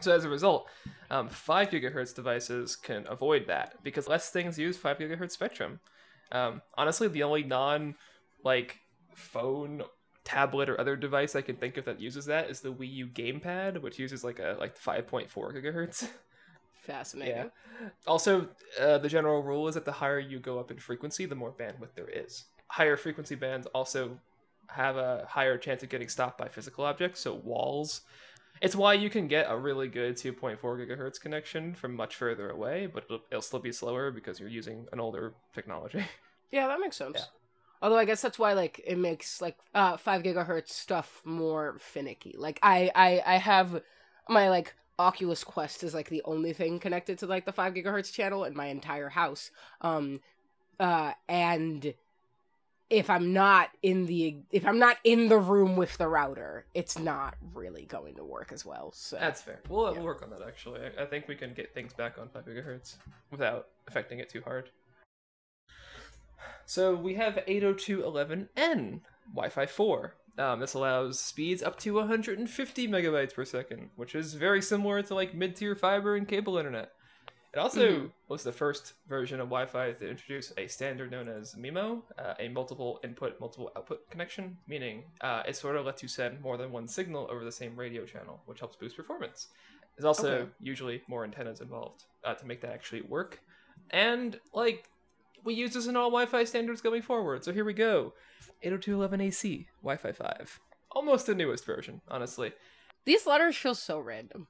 So 0.01 0.15
as 0.15 0.25
a 0.25 0.29
result 0.29 0.69
um, 1.11 1.29
5 1.29 1.71
gigahertz 1.71 2.15
devices 2.15 2.77
can 2.77 3.07
avoid 3.09 3.47
that 3.47 3.83
because 3.83 4.07
less 4.09 4.31
things 4.31 4.59
use 4.59 4.77
5 4.77 4.99
gigahertz 4.99 5.33
spectrum. 5.33 5.81
Um, 6.31 6.63
honestly 6.77 7.09
the 7.09 7.23
only 7.23 7.43
non 7.43 7.95
like 8.45 8.79
phone 9.15 9.83
tablet 10.25 10.69
or 10.69 10.79
other 10.79 10.95
device 10.95 11.35
i 11.35 11.41
can 11.41 11.57
think 11.57 11.79
of 11.79 11.87
that 11.87 11.99
uses 12.01 12.27
that 12.27 12.51
is 12.51 12.61
the 12.61 12.71
wii 12.73 12.93
u 12.93 13.07
gamepad 13.07 13.81
which 13.81 13.99
uses 13.99 14.23
like 14.23 14.39
a 14.39 14.57
like 14.61 14.79
5.4 14.79 15.27
gigahertz 15.29 16.07
Fascinating. 16.89 17.37
yeah. 17.37 17.89
Also, 18.07 18.49
uh, 18.81 18.97
the 18.97 19.11
general 19.11 19.43
rule 19.43 19.69
is 19.69 19.75
that 19.75 19.85
the 19.85 19.93
higher 19.93 20.19
you 20.19 20.39
go 20.39 20.59
up 20.59 20.71
in 20.71 20.79
frequency, 20.79 21.27
the 21.27 21.35
more 21.35 21.53
bandwidth 21.53 21.95
there 21.95 22.09
is. 22.09 22.47
Higher 22.69 22.97
frequency 22.97 23.35
bands 23.35 23.67
also 23.75 24.19
have 24.69 24.97
a 24.97 25.27
higher 25.29 25.59
chance 25.59 25.83
of 25.83 25.91
getting 25.91 26.09
stopped 26.09 26.39
by 26.39 26.49
physical 26.49 26.85
objects, 26.85 27.21
so 27.21 27.35
walls. 27.35 28.01
It's 28.63 28.75
why 28.75 28.95
you 28.95 29.11
can 29.11 29.29
get 29.29 29.47
a 29.51 29.57
really 29.57 29.87
good 29.87 30.17
2.4 30.17 30.59
gigahertz 30.61 31.21
connection 31.21 31.75
from 31.75 31.95
much 31.95 32.17
further 32.17 32.49
away, 32.49 32.87
but 32.87 33.05
it'll, 33.05 33.21
it'll 33.31 33.43
still 33.43 33.61
be 33.61 33.71
slower 33.71 34.11
because 34.11 34.41
you're 34.41 34.49
using 34.49 34.87
an 34.91 34.99
older 34.99 35.35
technology. 35.55 36.05
Yeah, 36.51 36.69
that 36.69 36.81
makes 36.81 36.97
sense. 36.97 37.17
Yeah. 37.19 37.25
Although 37.83 37.99
I 37.99 38.07
guess 38.07 38.23
that's 38.23 38.39
why 38.39 38.55
like 38.55 38.81
it 38.87 38.97
makes 38.97 39.43
like 39.43 39.59
uh 39.75 39.99
five 39.99 40.23
gigahertz 40.23 40.71
stuff 40.71 41.21
more 41.27 41.77
finicky. 41.79 42.35
Like 42.39 42.59
I 42.63 42.91
I 42.95 43.23
I 43.27 43.37
have 43.37 43.83
my 44.31 44.49
like 44.49 44.75
Oculus 44.99 45.45
Quest 45.45 45.85
is 45.85 45.95
like 45.95 46.09
the 46.09 46.23
only 46.25 46.53
thing 46.53 46.79
connected 46.79 47.19
to 47.19 47.27
like 47.27 47.45
the 47.45 47.53
five 47.53 47.75
gigahertz 47.75 48.13
channel 48.13 48.45
in 48.45 48.55
my 48.57 48.67
entire 48.67 49.09
house. 49.09 49.51
Um 49.81 50.21
uh 50.81 51.13
and 51.29 51.95
if 52.91 53.11
I'm 53.11 53.33
not 53.35 53.69
in 53.83 54.07
the 54.07 54.39
if 54.51 54.67
I'm 54.67 54.79
not 54.79 54.97
in 55.05 55.29
the 55.29 55.37
room 55.39 55.77
with 55.77 55.97
the 55.99 56.09
router, 56.09 56.65
it's 56.75 56.99
not 56.99 57.37
really 57.53 57.85
going 57.85 58.17
to 58.17 58.25
work 58.25 58.51
as 58.51 58.65
well. 58.65 58.93
So 58.93 59.17
That's 59.21 59.43
fair. 59.43 59.61
We'll, 59.69 59.85
Yeah. 59.93 59.99
we'll 59.99 60.05
work 60.07 60.23
on 60.23 60.31
that 60.31 60.41
actually. 60.47 60.81
I, 60.81 61.03
I 61.03 61.07
think 61.07 61.29
we 61.29 61.35
can 61.37 61.53
get 61.53 61.75
things 61.75 61.93
back 61.93 62.19
on 62.19 62.29
5 62.31 62.45
gigahertz 62.47 62.97
without 63.31 63.69
affecting 63.87 64.21
it 64.21 64.29
too 64.31 64.41
hard. 64.43 64.71
So 66.65 66.95
we 66.95 67.15
have 67.15 67.35
802.11n 67.47 69.01
Wi 69.35 69.49
Fi 69.51 69.67
4. 69.67 70.15
Um, 70.39 70.61
this 70.61 70.75
allows 70.75 71.21
speeds 71.21 71.63
up 71.63 71.79
to 71.81 71.95
150 71.95 72.89
megabytes 72.89 73.35
per 73.35 73.45
second, 73.45 73.91
which 73.97 74.15
is 74.15 74.35
very 74.35 74.63
similar 74.63 75.03
to 75.03 75.15
like 75.15 75.35
mid 75.35 75.57
tier 75.57 75.75
fiber 75.75 76.17
and 76.17 76.29
cable 76.29 76.59
internet. 76.59 76.93
It 77.53 77.59
also 77.59 78.03
Mhm. 78.03 78.13
was 78.29 78.45
the 78.45 78.53
first 78.53 78.93
version 79.09 79.41
of 79.41 79.49
Wi 79.49 79.67
Fi 79.67 79.93
to 79.93 80.09
introduce 80.09 80.53
a 80.59 80.69
standard 80.69 81.11
known 81.11 81.29
as 81.29 81.55
MIMO, 81.55 82.03
uh, 82.19 82.35
a 82.39 82.49
multiple 82.49 83.01
input, 83.03 83.41
multiple 83.41 83.73
output 83.77 84.09
connection, 84.11 84.59
meaning 84.69 85.05
uh, 85.23 85.43
it 85.47 85.57
sort 85.57 85.75
of 85.77 85.87
lets 85.87 86.03
you 86.03 86.09
send 86.09 86.41
more 86.41 86.57
than 86.59 86.71
one 86.71 86.87
signal 86.87 87.27
over 87.31 87.45
the 87.45 87.51
same 87.53 87.75
radio 87.75 88.05
channel, 88.05 88.43
which 88.45 88.61
helps 88.61 88.77
boost 88.77 88.97
performance. 88.97 89.49
There's 89.97 90.05
also 90.05 90.43
Okay. 90.43 90.51
usually 90.61 91.03
more 91.09 91.25
antennas 91.25 91.61
involved 91.61 92.05
uh, 92.23 92.35
to 92.35 92.47
make 92.47 92.61
that 92.61 92.71
actually 92.73 93.03
work. 93.03 93.41
And, 93.91 94.39
like, 94.53 94.91
we 95.45 95.55
use 95.55 95.75
this 95.75 95.87
in 95.87 95.97
all 95.97 96.11
Wi 96.11 96.27
Fi 96.27 96.45
standards 96.45 96.81
going 96.81 97.03
forward, 97.03 97.45
so 97.45 97.53
here 97.53 97.65
we 97.65 97.73
go 97.75 98.13
802.11ac, 98.65 99.67
Wi 99.83 99.97
Fi 99.97 100.13
5. 100.13 100.61
Almost 100.93 101.27
the 101.27 101.35
newest 101.35 101.65
version, 101.65 102.01
honestly. 102.09 102.53
these 103.05 103.27
letters 103.27 103.57
feel 103.57 103.75
so 103.75 103.99
random. 104.01 104.47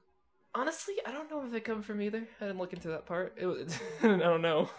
Honestly, 0.55 0.95
I 1.05 1.11
don't 1.11 1.29
know 1.29 1.43
if 1.45 1.51
they 1.51 1.59
come 1.59 1.81
from 1.83 2.01
either. 2.01 2.27
I 2.41 2.45
didn't 2.45 2.57
look 2.59 2.73
into 2.73 2.87
that 2.89 3.05
part. 3.05 3.35
It 3.39 3.45
was, 3.45 3.77
I 4.03 4.17
don't 4.17 4.41
know. 4.41 4.69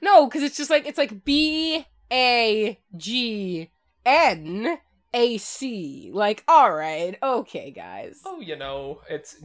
No, 0.00 0.26
because 0.26 0.42
it's 0.42 0.56
just 0.56 0.70
like 0.70 0.86
it's 0.86 0.98
like 0.98 1.24
B 1.24 1.84
A 2.12 2.78
G 2.96 3.70
N 4.04 4.78
A 5.12 5.38
C. 5.38 6.10
Like, 6.12 6.44
all 6.46 6.72
right, 6.72 7.18
okay, 7.22 7.70
guys. 7.72 8.20
Oh, 8.24 8.40
you 8.40 8.56
know, 8.56 9.00
it's 9.10 9.36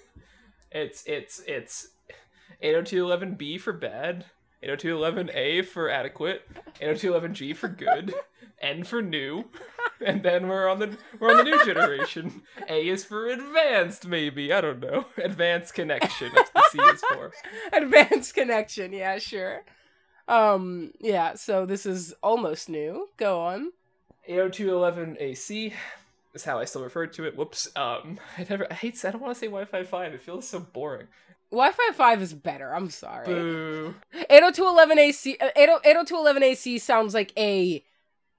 it's 0.70 1.02
it's 1.06 1.42
it's 1.46 1.88
802.11b 2.62 3.60
for 3.60 3.72
bad, 3.72 4.26
802.11a 4.62 5.64
for 5.64 5.88
adequate, 5.88 6.42
802.11g 6.80 7.56
for 7.56 7.68
good, 7.68 8.14
N 8.60 8.84
for 8.84 9.00
new, 9.00 9.44
and 10.04 10.22
then 10.22 10.46
we're 10.46 10.68
on 10.68 10.80
the 10.80 10.98
we're 11.18 11.30
on 11.30 11.38
the 11.38 11.44
new 11.44 11.64
generation. 11.64 12.42
A 12.68 12.88
is 12.88 13.04
for 13.04 13.26
advanced, 13.28 14.06
maybe 14.06 14.52
I 14.52 14.60
don't 14.60 14.80
know. 14.80 15.06
Advanced 15.16 15.72
connection. 15.72 16.30
That's 16.34 16.50
what 16.52 16.64
the 16.72 16.78
C 16.78 16.94
is 16.94 17.00
for. 17.00 17.32
Advanced 17.72 18.34
connection, 18.34 18.92
yeah, 18.92 19.18
sure. 19.18 19.62
Um, 20.30 20.92
yeah. 21.00 21.34
So 21.34 21.66
this 21.66 21.84
is 21.84 22.14
almost 22.22 22.68
new. 22.68 23.08
Go 23.16 23.40
on. 23.40 23.72
802.11ac 24.30 25.72
is 26.34 26.44
how 26.44 26.58
I 26.58 26.64
still 26.64 26.84
refer 26.84 27.06
to 27.08 27.24
it. 27.24 27.36
Whoops. 27.36 27.68
Um, 27.76 28.20
I 28.38 28.46
never. 28.48 28.66
I 28.70 28.74
hate. 28.74 29.04
I 29.04 29.10
don't 29.10 29.20
want 29.20 29.34
to 29.34 29.40
say 29.40 29.46
Wi-Fi 29.46 29.82
five. 29.82 30.14
It 30.14 30.22
feels 30.22 30.48
so 30.48 30.60
boring. 30.60 31.08
Wi-Fi 31.50 31.92
five 31.94 32.22
is 32.22 32.32
better. 32.32 32.74
I'm 32.74 32.90
sorry. 32.90 33.26
Boo. 33.26 33.94
802.11ac. 34.30 35.36
Uh, 35.40 35.50
802.11ac 35.56 36.80
sounds 36.80 37.12
like 37.14 37.32
a 37.36 37.84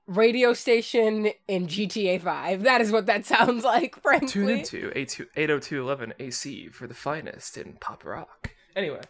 radio 0.07 0.53
station 0.53 1.29
in 1.47 1.67
GTA 1.67 2.21
Five. 2.21 2.63
That 2.63 2.81
is 2.81 2.91
what 2.91 3.05
that 3.07 3.25
sounds 3.25 3.63
like. 3.63 4.01
Frankly. 4.01 4.63
Tune 4.63 4.91
into 4.91 5.25
802.11 5.35 6.13
AC 6.19 6.69
for 6.69 6.87
the 6.87 6.93
finest 6.93 7.57
in 7.57 7.73
pop 7.73 8.05
rock. 8.05 8.51
Anyway, 8.75 9.01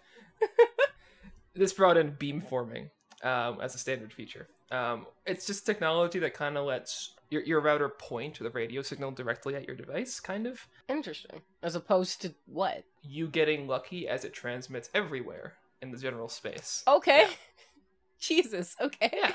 this 1.54 1.74
brought 1.74 1.98
in 1.98 2.14
beamforming 2.14 2.90
um, 3.24 3.60
as 3.62 3.76
a 3.76 3.78
standard 3.78 4.14
feature. 4.14 4.48
Um, 4.72 5.06
it's 5.26 5.46
just 5.46 5.66
technology 5.66 6.20
that 6.20 6.34
kind 6.34 6.58
of 6.58 6.66
lets 6.66 7.14
your, 7.32 7.42
your 7.44 7.62
router 7.62 7.90
point 7.90 8.38
the 8.40 8.50
radio 8.52 8.82
signal 8.84 9.10
directly 9.12 9.56
at 9.56 9.66
your 9.66 9.76
device, 9.76 10.20
kind 10.20 10.46
of. 10.46 10.68
Interesting. 10.88 11.42
As 11.64 11.76
opposed 11.76 12.22
to 12.22 12.34
what? 12.46 12.84
You 13.02 13.28
getting 13.28 13.68
lucky 13.68 14.08
as 14.08 14.24
it 14.26 14.34
transmits 14.34 14.90
everywhere 14.94 15.54
in 15.82 15.92
the 15.92 15.98
general 15.98 16.28
space. 16.30 16.84
Okay. 16.88 17.22
Yeah. 17.22 17.30
Jesus. 18.20 18.76
Okay. 18.80 19.10
Yeah. 19.14 19.32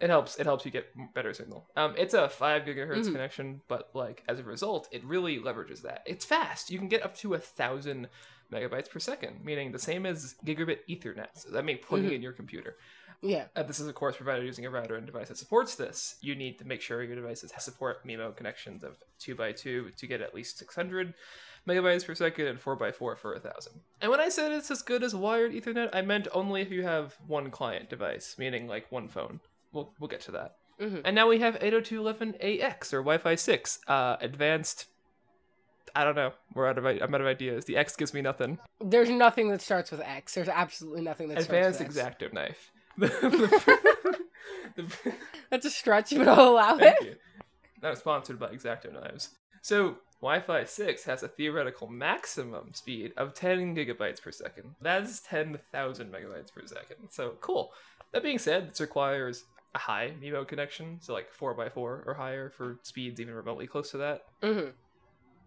It 0.00 0.10
helps. 0.10 0.36
It 0.36 0.46
helps 0.46 0.64
you 0.64 0.70
get 0.70 0.86
better 1.14 1.32
signal. 1.34 1.66
Um, 1.76 1.94
it's 1.96 2.14
a 2.14 2.28
five 2.28 2.62
gigahertz 2.62 3.04
Mhm. 3.06 3.12
connection, 3.12 3.60
but 3.68 3.90
like 3.94 4.24
as 4.28 4.40
a 4.40 4.42
result, 4.42 4.88
it 4.90 5.04
really 5.04 5.38
leverages 5.38 5.82
that. 5.82 6.02
It's 6.06 6.24
fast. 6.24 6.70
You 6.70 6.78
can 6.78 6.88
get 6.88 7.04
up 7.04 7.16
to 7.18 7.34
a 7.34 7.38
thousand 7.38 8.08
megabytes 8.52 8.90
per 8.90 8.98
second, 8.98 9.44
meaning 9.44 9.70
the 9.70 9.78
same 9.78 10.04
as 10.04 10.34
gigabit 10.44 10.78
Ethernet. 10.88 11.28
So 11.34 11.50
that 11.50 11.64
means 11.64 11.80
plugging 11.86 12.10
Mhm. 12.10 12.14
in 12.16 12.22
your 12.22 12.32
computer. 12.32 12.76
Yeah. 13.22 13.44
Uh, 13.54 13.62
this 13.62 13.78
is 13.80 13.86
of 13.86 13.94
course 13.94 14.16
provided 14.16 14.44
using 14.44 14.66
a 14.66 14.70
router 14.70 14.96
and 14.96 15.06
device 15.06 15.28
that 15.28 15.38
supports 15.38 15.76
this. 15.76 16.16
You 16.20 16.34
need 16.34 16.58
to 16.58 16.64
make 16.66 16.80
sure 16.80 17.02
your 17.02 17.14
devices 17.16 17.52
support 17.58 18.04
MIMO 18.06 18.34
connections 18.36 18.82
of 18.82 18.96
two 19.18 19.40
x 19.42 19.62
two 19.62 19.90
to 19.96 20.06
get 20.06 20.20
at 20.20 20.34
least 20.34 20.58
six 20.58 20.74
hundred 20.74 21.14
megabytes 21.66 22.04
per 22.04 22.14
second 22.16 22.46
and 22.48 22.58
four 22.60 22.82
x 22.84 22.96
four 22.98 23.14
for 23.14 23.34
a 23.34 23.40
thousand. 23.40 23.74
And 24.00 24.10
when 24.10 24.18
I 24.20 24.28
said 24.28 24.50
it's 24.50 24.70
as 24.70 24.82
good 24.82 25.02
as 25.04 25.14
wired 25.14 25.52
Ethernet, 25.52 25.90
I 25.92 26.02
meant 26.02 26.26
only 26.32 26.60
if 26.62 26.70
you 26.72 26.82
have 26.82 27.14
one 27.26 27.50
client 27.50 27.88
device, 27.88 28.34
meaning 28.38 28.66
like 28.66 28.90
one 28.90 29.06
phone. 29.08 29.38
We'll 29.72 29.92
we'll 30.00 30.08
get 30.08 30.20
to 30.22 30.32
that. 30.32 30.56
Mhm. 30.80 31.02
And 31.04 31.14
now 31.14 31.28
we 31.28 31.38
have 31.38 31.54
802.11ax 31.60 32.92
or 32.92 32.98
Wi-Fi 33.02 33.34
6, 33.36 33.78
uh, 33.86 34.16
advanced. 34.20 34.86
I 35.94 36.04
don't 36.04 36.16
know. 36.16 36.32
We're 36.54 36.66
out 36.66 36.78
of. 36.78 36.86
I'm 36.86 37.14
out 37.14 37.20
of 37.20 37.26
ideas. 37.26 37.66
The 37.66 37.76
X 37.76 37.94
gives 37.96 38.14
me 38.14 38.22
nothing. 38.22 38.58
There's 38.80 39.10
nothing 39.10 39.50
that 39.50 39.60
starts 39.60 39.90
with 39.90 40.00
X. 40.00 40.34
There's 40.34 40.48
absolutely 40.48 41.02
nothing 41.02 41.28
that 41.28 41.38
advanced 41.38 41.80
starts 41.80 41.94
with 41.94 42.04
X. 42.04 42.16
exacto 42.18 42.32
knife. 42.32 42.72
The- 44.76 44.82
the- 44.82 45.12
That's 45.50 45.66
a 45.66 45.70
stretch, 45.70 46.10
but 46.16 46.28
I'll 46.28 46.50
allow 46.50 46.76
Thank 46.78 47.00
it. 47.02 47.04
you. 47.06 47.14
Not 47.82 47.98
sponsored 47.98 48.38
by 48.38 48.48
Exacto 48.48 48.92
Knives. 48.92 49.30
So, 49.60 49.98
Wi 50.20 50.40
Fi 50.40 50.64
6 50.64 51.04
has 51.04 51.22
a 51.22 51.28
theoretical 51.28 51.88
maximum 51.88 52.72
speed 52.74 53.12
of 53.16 53.34
10 53.34 53.74
gigabytes 53.76 54.22
per 54.22 54.30
second. 54.30 54.74
That's 54.80 55.20
10,000 55.20 56.12
megabytes 56.12 56.52
per 56.52 56.64
second. 56.66 57.08
So, 57.10 57.34
cool. 57.40 57.72
That 58.12 58.22
being 58.22 58.38
said, 58.38 58.70
this 58.70 58.80
requires 58.80 59.44
a 59.74 59.78
high 59.78 60.12
MIMO 60.20 60.46
connection, 60.46 60.98
so 61.00 61.12
like 61.12 61.28
4x4 61.34 61.76
or 61.76 62.14
higher 62.16 62.50
for 62.50 62.78
speeds 62.82 63.20
even 63.20 63.34
remotely 63.34 63.66
close 63.66 63.90
to 63.92 63.98
that. 63.98 64.22
hmm 64.42 64.68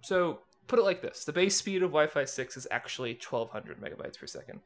So, 0.02 0.40
put 0.68 0.80
it 0.80 0.84
like 0.84 1.02
this 1.02 1.26
the 1.26 1.34
base 1.34 1.56
speed 1.58 1.84
of 1.84 1.92
Wi 1.92 2.08
Fi 2.08 2.26
6 2.26 2.58
is 2.58 2.68
actually 2.72 3.14
1200 3.14 3.80
megabytes 3.80 4.20
per 4.20 4.28
second. 4.28 4.62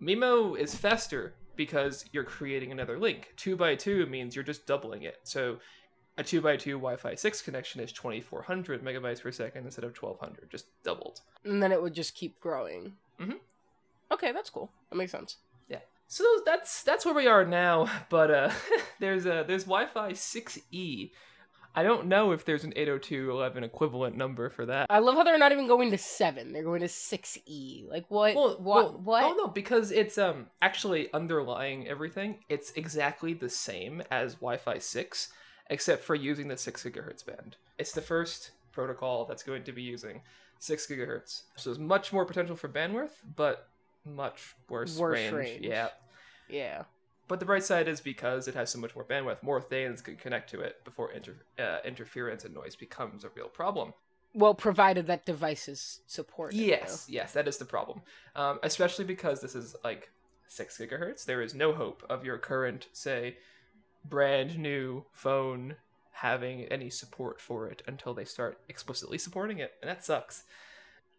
MIMO 0.00 0.58
is 0.58 0.74
faster 0.74 1.34
because 1.56 2.04
you're 2.12 2.24
creating 2.24 2.72
another 2.72 2.98
link. 2.98 3.32
2x2 3.36 4.08
means 4.08 4.34
you're 4.34 4.44
just 4.44 4.66
doubling 4.66 5.02
it. 5.02 5.18
So, 5.24 5.58
a 6.18 6.22
2x2 6.22 6.72
Wi 6.72 6.96
Fi 6.96 7.14
6 7.14 7.42
connection 7.42 7.80
is 7.80 7.92
2400 7.92 8.84
megabytes 8.84 9.20
per 9.22 9.32
second 9.32 9.64
instead 9.64 9.84
of 9.84 9.96
1200, 9.96 10.50
just 10.50 10.66
doubled. 10.82 11.20
And 11.44 11.62
then 11.62 11.72
it 11.72 11.82
would 11.82 11.94
just 11.94 12.14
keep 12.14 12.38
growing. 12.40 12.94
Mhm. 13.20 13.38
Okay, 14.12 14.32
that's 14.32 14.50
cool. 14.50 14.70
That 14.90 14.96
makes 14.96 15.12
sense. 15.12 15.38
Yeah. 15.68 15.80
So 16.06 16.24
that's 16.44 16.82
that's 16.84 17.04
where 17.04 17.14
we 17.14 17.26
are 17.26 17.44
now, 17.44 17.88
but 18.10 18.30
uh 18.30 18.50
there's 19.00 19.26
a 19.26 19.44
there's 19.46 19.64
Wi-Fi 19.64 20.12
6E. 20.12 21.10
I 21.76 21.82
don't 21.82 22.06
know 22.06 22.30
if 22.30 22.44
there's 22.44 22.62
an 22.64 22.72
802.11 22.76 23.64
equivalent 23.64 24.16
number 24.16 24.48
for 24.48 24.64
that. 24.66 24.86
I 24.90 25.00
love 25.00 25.16
how 25.16 25.24
they're 25.24 25.38
not 25.38 25.52
even 25.52 25.66
going 25.66 25.90
to 25.90 25.98
seven. 25.98 26.52
They're 26.52 26.62
going 26.62 26.82
to 26.82 26.88
six 26.88 27.36
E. 27.46 27.84
Like 27.88 28.04
what? 28.08 28.34
Well, 28.36 28.48
what? 28.50 28.58
well, 28.58 29.00
what? 29.02 29.24
Oh 29.24 29.34
no, 29.34 29.46
because 29.48 29.90
it's 29.90 30.16
um 30.16 30.46
actually 30.62 31.12
underlying 31.12 31.88
everything. 31.88 32.38
It's 32.48 32.70
exactly 32.72 33.34
the 33.34 33.48
same 33.48 34.02
as 34.10 34.34
Wi-Fi 34.34 34.78
six, 34.78 35.32
except 35.68 36.04
for 36.04 36.14
using 36.14 36.48
the 36.48 36.56
six 36.56 36.84
gigahertz 36.84 37.26
band. 37.26 37.56
It's 37.78 37.92
the 37.92 38.02
first 38.02 38.52
protocol 38.72 39.24
that's 39.24 39.42
going 39.42 39.64
to 39.64 39.72
be 39.72 39.82
using 39.82 40.20
six 40.58 40.86
gigahertz. 40.86 41.42
So 41.56 41.70
there's 41.70 41.78
much 41.78 42.12
more 42.12 42.24
potential 42.24 42.56
for 42.56 42.68
bandwidth, 42.68 43.10
but 43.36 43.68
much 44.04 44.54
worse, 44.68 44.96
Worse 44.96 45.18
range. 45.18 45.32
range. 45.34 45.64
Yeah. 45.64 45.88
Yeah. 46.48 46.84
But 47.26 47.40
the 47.40 47.46
bright 47.46 47.64
side 47.64 47.88
is 47.88 48.00
because 48.00 48.48
it 48.48 48.54
has 48.54 48.70
so 48.70 48.78
much 48.78 48.94
more 48.94 49.04
bandwidth, 49.04 49.42
more 49.42 49.60
things 49.60 50.02
can 50.02 50.16
connect 50.16 50.50
to 50.50 50.60
it 50.60 50.84
before 50.84 51.10
inter- 51.12 51.36
uh, 51.58 51.78
interference 51.84 52.44
and 52.44 52.54
noise 52.54 52.76
becomes 52.76 53.24
a 53.24 53.30
real 53.34 53.48
problem. 53.48 53.94
Well, 54.34 54.54
provided 54.54 55.06
that 55.06 55.24
devices 55.24 56.00
support. 56.06 56.52
it, 56.52 56.58
Yes, 56.58 57.06
yes, 57.08 57.32
that 57.32 57.46
is 57.48 57.56
the 57.56 57.64
problem. 57.64 58.02
Um, 58.36 58.58
especially 58.62 59.04
because 59.04 59.40
this 59.40 59.54
is 59.54 59.74
like 59.84 60.10
six 60.48 60.76
gigahertz. 60.76 61.24
There 61.24 61.40
is 61.40 61.54
no 61.54 61.72
hope 61.72 62.02
of 62.10 62.24
your 62.24 62.36
current, 62.36 62.88
say, 62.92 63.36
brand 64.04 64.58
new 64.58 65.04
phone 65.12 65.76
having 66.12 66.64
any 66.64 66.90
support 66.90 67.40
for 67.40 67.68
it 67.68 67.82
until 67.86 68.12
they 68.12 68.24
start 68.24 68.58
explicitly 68.68 69.18
supporting 69.18 69.58
it, 69.58 69.72
and 69.80 69.88
that 69.88 70.04
sucks. 70.04 70.42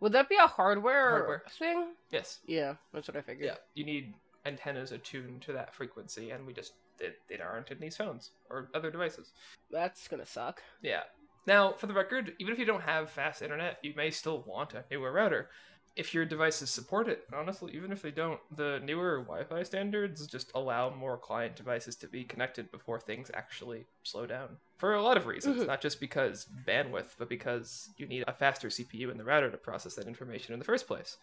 Would 0.01 0.11
that 0.11 0.29
be 0.29 0.35
a 0.35 0.45
hardware, 0.47 1.09
Hardware. 1.09 1.43
thing? 1.57 1.93
Yes, 2.11 2.39
Yeah, 2.45 2.75
that's 2.93 3.07
what 3.07 3.17
I 3.17 3.21
figured. 3.21 3.45
yeah, 3.47 3.55
you 3.73 3.85
need 3.85 4.13
antennas 4.45 4.91
attuned 4.91 5.41
to 5.43 5.53
that 5.53 5.73
frequency, 5.73 6.31
and 6.31 6.45
we 6.45 6.53
just 6.53 6.73
they, 6.97 7.09
they 7.27 7.39
aren't 7.41 7.71
in 7.71 7.79
these 7.79 7.97
phones 7.97 8.31
or 8.49 8.69
other 8.73 8.89
devices. 8.91 9.31
That's 9.71 10.07
gonna 10.07 10.25
suck. 10.25 10.61
Yeah. 10.81 11.03
Now, 11.47 11.73
for 11.73 11.87
the 11.87 11.93
record, 11.93 12.33
even 12.39 12.53
if 12.53 12.59
you 12.59 12.65
don't 12.65 12.81
have 12.81 13.09
fast 13.09 13.41
internet, 13.41 13.77
you 13.83 13.93
may 13.95 14.09
still 14.11 14.43
want 14.47 14.73
a 14.73 14.83
newer 14.89 15.11
router. 15.11 15.49
If 15.95 16.13
your 16.13 16.25
devices 16.25 16.69
support 16.71 17.07
it, 17.07 17.23
honestly, 17.33 17.73
even 17.73 17.91
if 17.93 18.01
they 18.01 18.11
don't, 18.11 18.39
the 18.57 18.81
newer 18.83 19.19
Wi 19.21 19.45
Fi 19.45 19.63
standards 19.63 20.27
just 20.27 20.51
allow 20.53 20.89
more 20.89 21.17
client 21.17 21.55
devices 21.55 21.95
to 21.97 22.07
be 22.07 22.25
connected 22.25 22.69
before 22.71 22.99
things 22.99 23.31
actually 23.33 23.85
slow 24.03 24.25
down. 24.25 24.57
For 24.77 24.95
a 24.95 25.01
lot 25.01 25.15
of 25.15 25.25
reasons, 25.25 25.61
Mhm. 25.61 25.67
not 25.67 25.79
just 25.79 26.01
because 26.01 26.47
bandwidth, 26.67 27.15
but 27.17 27.29
because 27.29 27.93
you 27.97 28.07
need 28.07 28.25
a 28.27 28.33
faster 28.33 28.67
CPU 28.69 29.09
in 29.09 29.17
the 29.17 29.23
router 29.23 29.49
to 29.49 29.57
process 29.57 29.95
that 29.95 30.07
information 30.07 30.51
in 30.53 30.59
the 30.59 30.65
first 30.65 30.85
place. 30.85 31.17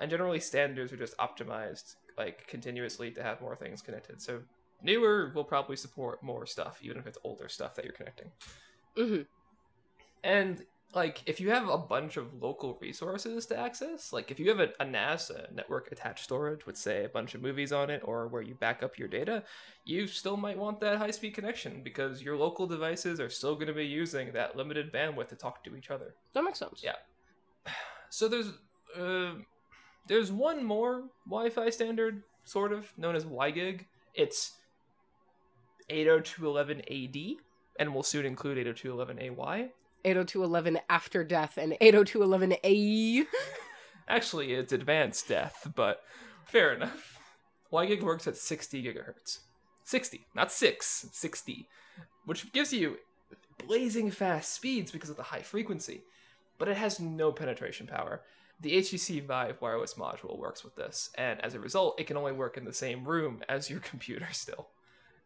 And 0.00 0.10
generally, 0.10 0.40
standards 0.40 0.92
are 0.92 0.96
just 0.96 1.16
optimized 1.18 1.94
like 2.16 2.46
continuously 2.46 3.10
to 3.12 3.22
have 3.22 3.40
more 3.40 3.56
things 3.56 3.82
connected. 3.82 4.20
So 4.20 4.40
newer 4.82 5.32
will 5.34 5.44
probably 5.44 5.76
support 5.76 6.22
more 6.22 6.46
stuff, 6.46 6.78
even 6.82 6.98
if 6.98 7.06
it's 7.06 7.18
older 7.24 7.48
stuff 7.48 7.74
that 7.74 7.84
you're 7.84 7.94
connecting. 7.94 8.30
hmm 8.96 9.22
And 10.22 10.64
like 10.94 11.22
if 11.26 11.40
you 11.40 11.50
have 11.50 11.68
a 11.68 11.76
bunch 11.76 12.16
of 12.16 12.32
local 12.42 12.78
resources 12.80 13.46
to 13.46 13.58
access, 13.58 14.12
like 14.12 14.30
if 14.30 14.38
you 14.40 14.48
have 14.48 14.60
a, 14.60 14.70
a 14.80 14.84
NAS, 14.84 15.30
a 15.30 15.48
network 15.52 15.92
attached 15.92 16.24
storage 16.24 16.64
with 16.64 16.76
say 16.76 17.04
a 17.04 17.08
bunch 17.08 17.34
of 17.34 17.42
movies 17.42 17.72
on 17.72 17.90
it 17.90 18.02
or 18.04 18.28
where 18.28 18.42
you 18.42 18.54
back 18.54 18.82
up 18.82 18.98
your 18.98 19.08
data, 19.08 19.42
you 19.84 20.06
still 20.06 20.36
might 20.36 20.58
want 20.58 20.80
that 20.80 20.96
high 20.98 21.10
speed 21.10 21.34
connection 21.34 21.82
because 21.82 22.22
your 22.22 22.36
local 22.36 22.66
devices 22.66 23.20
are 23.20 23.28
still 23.28 23.54
going 23.54 23.66
to 23.66 23.74
be 23.74 23.84
using 23.86 24.32
that 24.32 24.56
limited 24.56 24.92
bandwidth 24.92 25.28
to 25.28 25.36
talk 25.36 25.62
to 25.64 25.76
each 25.76 25.90
other. 25.90 26.14
That 26.32 26.44
makes 26.44 26.58
sense. 26.58 26.82
Yeah. 26.82 26.96
So 28.08 28.28
there's 28.28 28.52
uh, 28.96 29.32
there's 30.06 30.30
one 30.32 30.64
more 30.64 31.04
Wi-Fi 31.28 31.70
standard 31.70 32.22
sort 32.44 32.72
of 32.72 32.92
known 32.96 33.16
as 33.16 33.24
WiGig. 33.24 33.86
It's 34.14 34.52
802.11ad 35.90 37.36
and 37.78 37.94
will 37.94 38.02
soon 38.02 38.26
include 38.26 38.64
802.11ay. 38.66 39.70
802.11 40.04 40.80
after 40.88 41.24
death 41.24 41.58
and 41.58 41.72
802.11 41.80 42.58
AE. 42.62 43.26
Actually, 44.08 44.52
it's 44.52 44.72
advanced 44.72 45.28
death, 45.28 45.70
but 45.74 46.00
fair 46.44 46.72
enough. 46.72 47.18
WiGig 47.72 48.02
works 48.02 48.28
at 48.28 48.36
60 48.36 48.82
gigahertz. 48.82 49.40
60, 49.84 50.26
not 50.34 50.52
6, 50.52 51.08
60, 51.12 51.68
which 52.24 52.52
gives 52.52 52.72
you 52.72 52.98
blazing 53.66 54.10
fast 54.10 54.52
speeds 54.52 54.90
because 54.90 55.10
of 55.10 55.16
the 55.16 55.24
high 55.24 55.42
frequency, 55.42 56.02
but 56.58 56.68
it 56.68 56.76
has 56.76 57.00
no 57.00 57.32
penetration 57.32 57.86
power. 57.86 58.22
The 58.60 58.78
HTC 58.78 59.26
Vive 59.26 59.60
wireless 59.60 59.94
module 59.94 60.38
works 60.38 60.64
with 60.64 60.76
this, 60.76 61.10
and 61.16 61.44
as 61.44 61.54
a 61.54 61.60
result, 61.60 62.00
it 62.00 62.06
can 62.06 62.16
only 62.16 62.32
work 62.32 62.56
in 62.56 62.64
the 62.64 62.72
same 62.72 63.04
room 63.04 63.42
as 63.48 63.68
your 63.68 63.80
computer 63.90 64.28
still. 64.32 64.68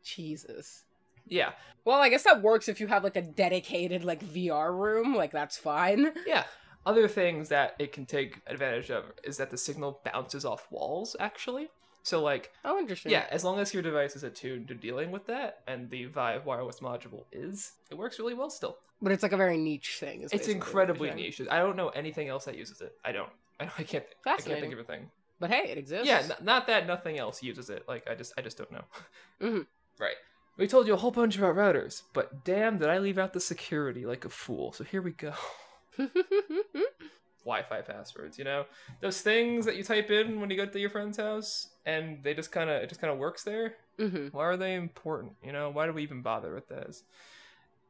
Jesus. 0.03 0.83
Yeah, 1.27 1.53
Well, 1.85 2.01
I 2.01 2.09
guess 2.09 2.25
that 2.25 2.43
works 2.43 2.69
if 2.69 2.81
you 2.81 2.89
have 2.89 3.05
like 3.05 3.15
a 3.17 3.23
dedicated 3.23 4.03
like 4.05 4.25
VR 4.25 4.77
room. 4.77 5.15
Like 5.15 5.31
that's 5.31 5.57
fine. 5.57 6.13
yeah. 6.27 6.45
Other 6.87 7.07
things 7.09 7.51
that 7.51 7.77
it 7.79 7.93
can 7.93 8.07
take 8.07 8.41
advantage 8.47 8.91
of 8.91 9.13
is 9.23 9.37
that 9.37 9.51
the 9.51 9.59
signal 9.59 10.01
bounces 10.05 10.45
off 10.45 10.67
walls, 10.71 11.15
actually. 11.21 11.69
So, 12.03 12.23
like, 12.23 12.53
Oh, 12.65 12.79
interesting. 12.79 13.13
Yeah, 13.13 13.27
as 13.31 13.45
long 13.45 13.59
as 13.59 13.75
your 13.75 13.83
device 13.83 14.17
is 14.17 14.23
attuned 14.25 14.69
to 14.69 14.75
dealing 14.75 15.11
with 15.11 15.27
that, 15.27 15.61
and 15.67 15.91
the 15.91 16.07
Vive 16.07 16.47
wireless 16.47 16.81
module 16.81 17.25
is, 17.33 17.73
it 17.91 17.97
works 17.97 18.19
really 18.19 18.35
well 18.35 18.51
still. 18.51 18.79
But 19.03 19.13
it's 19.13 19.23
like 19.23 19.33
a 19.33 19.37
very 19.37 19.57
niche 19.59 19.97
thing. 20.01 20.23
is 20.23 20.33
It's 20.33 20.49
incredibly 20.49 21.11
niche. 21.11 21.41
I 21.51 21.59
don't 21.59 21.77
know 21.77 21.89
anything 21.91 22.29
else 22.29 22.45
that 22.47 22.57
uses 22.57 22.81
it. 22.81 22.95
I 23.05 23.13
don't. 23.13 23.29
I, 23.61 23.65
don't, 23.65 23.81
I 23.81 23.83
can't. 23.83 24.05
I 24.27 24.37
can't 24.37 24.61
think 24.61 24.73
of 24.73 24.79
a 24.79 24.85
thing. 24.85 25.11
But 25.39 25.51
hey, 25.51 25.71
it 25.71 25.79
exists. 25.79 26.07
Yeah, 26.07 26.21
n- 26.25 26.33
not 26.45 26.67
that 26.67 26.87
nothing 26.87 27.19
else 27.19 27.43
uses 27.43 27.71
it. 27.71 27.85
Like 27.89 28.09
I 28.11 28.15
just, 28.15 28.33
I 28.37 28.43
just 28.43 28.57
don't 28.59 28.71
know. 28.73 28.85
Mhm. 29.43 29.67
Right. 29.99 30.17
We 30.59 30.67
told 30.69 30.87
you 30.87 30.93
a 30.93 30.99
whole 30.99 31.11
bunch 31.11 31.39
about 31.39 31.57
routers, 31.57 32.03
but 32.13 32.45
damn, 32.45 32.77
did 32.77 32.89
I 32.91 32.99
leave 32.99 33.17
out 33.17 33.33
the 33.33 33.41
security 33.41 34.05
like 34.05 34.27
a 34.27 34.29
fool? 34.29 34.73
So 34.73 34.85
here 34.85 35.01
we 35.01 35.13
go. 35.13 35.33
Wi-Fi 37.45 37.81
passwords. 37.83 38.39
You 38.39 38.45
know, 38.45 38.67
those 39.01 39.23
things 39.23 39.65
that 39.65 39.77
you 39.77 39.83
type 39.83 40.11
in 40.11 40.41
when 40.41 40.51
you 40.51 40.57
go 40.59 40.67
to 40.67 40.79
your 40.79 40.91
friend's 40.91 41.17
house, 41.17 41.69
and 41.87 42.23
they 42.23 42.35
just 42.35 42.53
kind 42.53 42.71
of 42.71 42.83
it 42.83 42.89
just 42.89 43.01
kind 43.01 43.13
of 43.13 43.19
works 43.19 43.43
there. 43.45 43.75
hmm 43.99 44.29
Why 44.33 44.45
are 44.45 44.57
they 44.57 44.75
important? 44.75 45.33
You 45.45 45.53
know, 45.53 45.71
why 45.71 45.87
do 45.87 45.93
we 45.93 46.03
even 46.03 46.23
bother 46.23 46.55
with 46.55 46.69
those? 46.69 47.05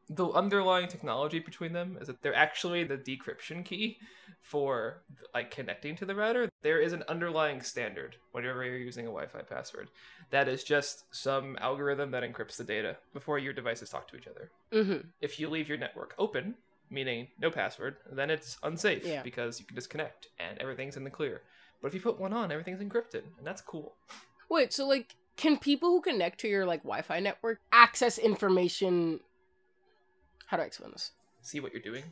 The 0.09 0.29
underlying 0.31 0.89
technology 0.89 1.39
between 1.39 1.73
them 1.73 1.97
is 2.01 2.09
that 2.09 2.21
they're 2.21 2.35
actually 2.35 2.83
the 2.83 2.97
decryption 2.99 3.65
key 3.65 3.99
for 4.43 5.03
like 5.35 5.53
connecting 5.53 5.95
to 5.97 6.05
the 6.05 6.17
router. 6.17 6.49
There 6.63 6.81
is 6.81 6.93
an 6.93 7.05
underlying 7.09 7.61
standard 7.63 8.17
whenever 8.33 8.65
you're 8.65 8.77
using 8.79 9.05
a 9.07 9.11
Wi-Fi 9.11 9.43
password. 9.43 9.89
That 10.31 10.49
is 10.49 10.65
just 10.65 11.05
some 11.15 11.57
algorithm 11.61 12.11
that 12.11 12.25
encrypts 12.25 12.57
the 12.57 12.65
data 12.65 12.97
before 13.15 13.39
your 13.39 13.53
devices 13.53 13.89
talk 13.91 14.09
to 14.09 14.17
each 14.17 14.27
other. 14.27 14.51
hmm 14.73 15.07
If 15.21 15.39
you 15.39 15.49
leave 15.49 15.69
your 15.69 15.79
network 15.79 16.15
open, 16.19 16.57
meaning 16.91 17.29
no 17.39 17.51
password, 17.51 17.97
then 18.11 18.31
it's 18.31 18.59
unsafe 18.65 19.07
Yeah. 19.07 19.23
because 19.23 19.61
you 19.61 19.67
can 19.67 19.77
disconnect 19.77 20.27
and 20.41 20.59
everything's 20.59 20.97
in 20.97 21.05
the 21.05 21.11
clear. 21.11 21.43
But 21.81 21.89
if 21.89 21.95
you 21.95 22.01
put 22.01 22.21
one 22.21 22.33
on, 22.33 22.53
everything's 22.53 22.81
encrypted, 22.81 23.23
and 23.39 23.47
that's 23.47 23.63
cool. 23.63 23.95
Wait, 24.49 24.73
so 24.73 24.87
like, 24.87 25.15
can 25.37 25.59
people 25.59 25.91
who 25.91 26.01
connect 26.01 26.41
to 26.41 26.49
your 26.49 26.67
like 26.67 26.83
Wi-Fi 26.83 27.21
network 27.21 27.61
access 27.73 28.19
information? 28.19 29.21
How 30.47 30.57
do 30.57 30.63
I 30.63 30.67
explain 30.67 30.91
this? 30.93 31.13
See 31.43 31.61
what 31.61 31.73
you're 31.73 31.81
doing? 31.83 32.05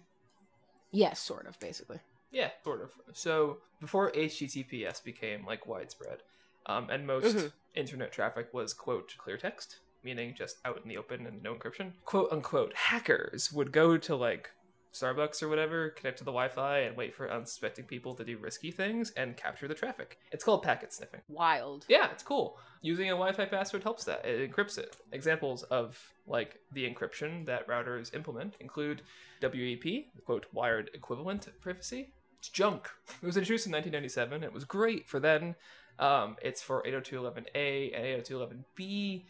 Yes, 0.91 1.21
sort 1.21 1.47
of, 1.47 1.59
basically. 1.61 1.99
Yeah, 2.31 2.51
sort 2.65 2.83
of. 2.83 2.93
So 3.13 3.59
before 3.81 4.11
HTTPS 4.13 5.03
became 5.05 5.45
like 5.45 5.67
widespread, 5.67 6.23
um, 6.67 6.89
and 6.91 7.07
most 7.07 7.37
Mhm. 7.37 7.53
internet 7.75 8.13
traffic 8.13 8.53
was 8.55 8.73
quote 8.73 9.15
clear 9.19 9.37
text, 9.37 9.81
meaning 10.03 10.35
just 10.35 10.59
out 10.65 10.81
in 10.83 10.89
the 10.89 10.97
open 10.97 11.27
and 11.27 11.43
no 11.43 11.55
encryption. 11.55 11.93
Quote 12.05 12.33
unquote 12.33 12.75
hackers 12.75 13.53
would 13.53 13.73
go 13.73 13.99
to 13.99 14.17
like 14.17 14.51
Starbucks 14.93 15.43
or 15.43 15.49
whatever, 15.49 15.91
connect 15.91 16.19
to 16.19 16.25
the 16.25 16.31
Wi-Fi, 16.31 16.79
and 16.81 16.97
wait 16.97 17.15
for 17.15 17.31
unsuspecting 17.31 17.85
people 17.85 18.15
to 18.15 18.25
do 18.25 18.39
risky 18.39 18.71
things 18.71 19.11
and 19.17 19.37
capture 19.37 19.69
the 19.69 19.75
traffic. 19.75 20.19
It's 20.33 20.45
called 20.45 20.63
packet 20.63 20.93
sniffing. 20.93 21.21
Wild. 21.29 21.85
Yeah, 21.89 22.11
it's 22.11 22.23
cool. 22.23 22.59
Using 22.83 23.09
a 23.09 23.13
Wi-Fi 23.13 23.47
password 23.47 23.83
helps 23.83 24.05
that. 24.05 24.25
It 24.25 24.51
encrypts 24.51 24.79
it. 24.79 24.97
Examples 25.13 25.63
of 25.65 25.99
like 26.27 26.61
the 26.73 26.89
encryption 26.89 27.47
that 27.47 27.67
routers 27.69 28.15
implement 28.15 28.57
include 28.61 29.03
WEP, 29.43 30.07
quote 30.25 30.47
wired 30.53 30.91
equivalent 30.95 31.49
privacy. 31.61 32.13
It's 32.39 32.49
junk. 32.49 32.89
It 33.23 33.27
was 33.27 33.37
introduced 33.37 33.67
in 33.67 33.73
1997. 33.73 34.45
It 34.45 34.53
was 34.53 34.65
great 34.65 35.09
for 35.09 35.19
then. 35.19 35.57
Um, 35.99 36.37
it's 36.43 36.63
for 36.63 36.83
802.11a 36.85 37.97
and 37.97 38.25
802.11b, 38.25 39.25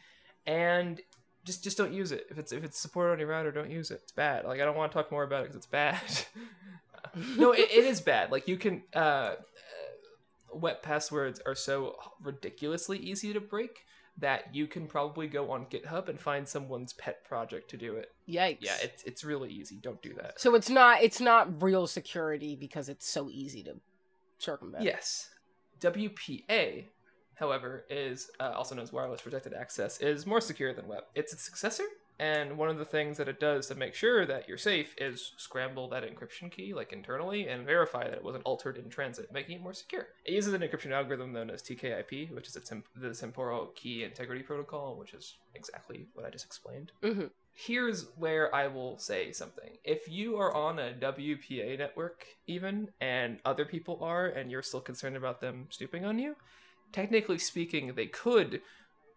and 0.46 1.00
just 1.48 1.64
just 1.64 1.78
don't 1.78 1.92
use 1.92 2.12
it. 2.12 2.26
If 2.30 2.38
it's 2.38 2.52
if 2.52 2.62
it's 2.62 2.78
supported 2.78 3.12
on 3.12 3.18
your 3.18 3.28
router, 3.28 3.50
don't 3.50 3.70
use 3.70 3.90
it. 3.90 4.00
It's 4.02 4.12
bad. 4.12 4.44
Like 4.44 4.60
I 4.60 4.64
don't 4.64 4.76
want 4.76 4.92
to 4.92 4.96
talk 4.96 5.10
more 5.10 5.24
about 5.24 5.40
it 5.40 5.44
because 5.44 5.56
it's 5.56 5.66
bad. 5.66 6.00
no, 7.36 7.52
it, 7.52 7.70
it 7.72 7.84
is 7.84 8.00
bad. 8.00 8.30
Like 8.30 8.46
you 8.46 8.56
can. 8.56 8.82
Uh, 8.94 9.34
WEP 10.50 10.82
passwords 10.82 11.40
are 11.44 11.54
so 11.54 11.96
ridiculously 12.22 12.98
easy 12.98 13.34
to 13.34 13.40
break 13.40 13.84
that 14.16 14.54
you 14.54 14.66
can 14.66 14.86
probably 14.86 15.28
go 15.28 15.50
on 15.50 15.66
GitHub 15.66 16.08
and 16.08 16.18
find 16.18 16.48
someone's 16.48 16.92
pet 16.94 17.24
project 17.24 17.70
to 17.70 17.76
do 17.76 17.94
it. 17.94 18.12
Yikes. 18.28 18.58
Yeah, 18.60 18.76
it's 18.82 19.02
it's 19.04 19.24
really 19.24 19.50
easy. 19.50 19.76
Don't 19.76 20.02
do 20.02 20.14
that. 20.14 20.40
so 20.40 20.54
it's 20.54 20.70
not 20.70 21.02
it's 21.02 21.20
not 21.20 21.62
real 21.62 21.86
security 21.86 22.56
because 22.56 22.88
it's 22.88 23.08
so 23.08 23.30
easy 23.30 23.62
to 23.64 23.76
circumvent. 24.38 24.84
Yes. 24.84 25.30
WPA, 25.80 26.86
however, 27.38 27.84
is 27.88 28.30
uh, 28.40 28.52
also 28.54 28.74
known 28.74 28.82
as 28.82 28.92
wireless 28.92 29.20
protected 29.20 29.54
access, 29.54 30.00
is 30.00 30.26
more 30.26 30.40
secure 30.40 30.72
than 30.74 30.88
WEP. 30.88 31.08
It's 31.14 31.32
its 31.32 31.42
successor, 31.42 31.84
and 32.18 32.58
one 32.58 32.68
of 32.68 32.78
the 32.78 32.84
things 32.84 33.16
that 33.18 33.28
it 33.28 33.38
does 33.38 33.68
to 33.68 33.74
make 33.74 33.94
sure 33.94 34.26
that 34.26 34.48
you're 34.48 34.58
safe 34.58 34.94
is 34.98 35.32
scramble 35.36 35.88
that 35.90 36.02
encryption 36.02 36.50
key, 36.50 36.74
like 36.74 36.92
internally, 36.92 37.46
and 37.48 37.64
verify 37.64 38.04
that 38.04 38.14
it 38.14 38.24
wasn't 38.24 38.44
altered 38.44 38.76
in 38.76 38.90
transit, 38.90 39.32
making 39.32 39.56
it 39.56 39.62
more 39.62 39.74
secure. 39.74 40.08
It 40.24 40.32
uses 40.32 40.52
an 40.52 40.62
encryption 40.62 40.90
algorithm 40.90 41.32
known 41.32 41.50
as 41.50 41.62
TKIP, 41.62 42.32
which 42.34 42.48
is 42.48 42.56
a 42.56 42.60
temp- 42.60 42.88
the 42.96 43.14
temporal 43.14 43.66
key 43.76 44.04
integrity 44.04 44.42
protocol, 44.42 44.96
which 44.96 45.14
is 45.14 45.36
exactly 45.54 46.06
what 46.14 46.26
I 46.26 46.30
just 46.30 46.44
explained 46.44 46.92
hmm 47.02 47.26
here's 47.58 48.06
where 48.16 48.54
I 48.54 48.68
will 48.68 48.98
say 48.98 49.32
something. 49.32 49.78
If 49.82 50.08
you 50.08 50.36
are 50.38 50.54
on 50.54 50.78
a 50.78 50.92
WPA 50.92 51.76
network, 51.76 52.24
even, 52.46 52.90
and 53.00 53.40
other 53.44 53.64
people 53.64 53.98
are, 54.00 54.26
and 54.26 54.48
you're 54.48 54.62
still 54.62 54.80
concerned 54.80 55.16
about 55.16 55.40
them 55.40 55.66
snooping 55.70 56.04
on 56.04 56.20
you, 56.20 56.36
technically 56.92 57.38
speaking, 57.38 57.94
they 57.94 58.06
could 58.06 58.60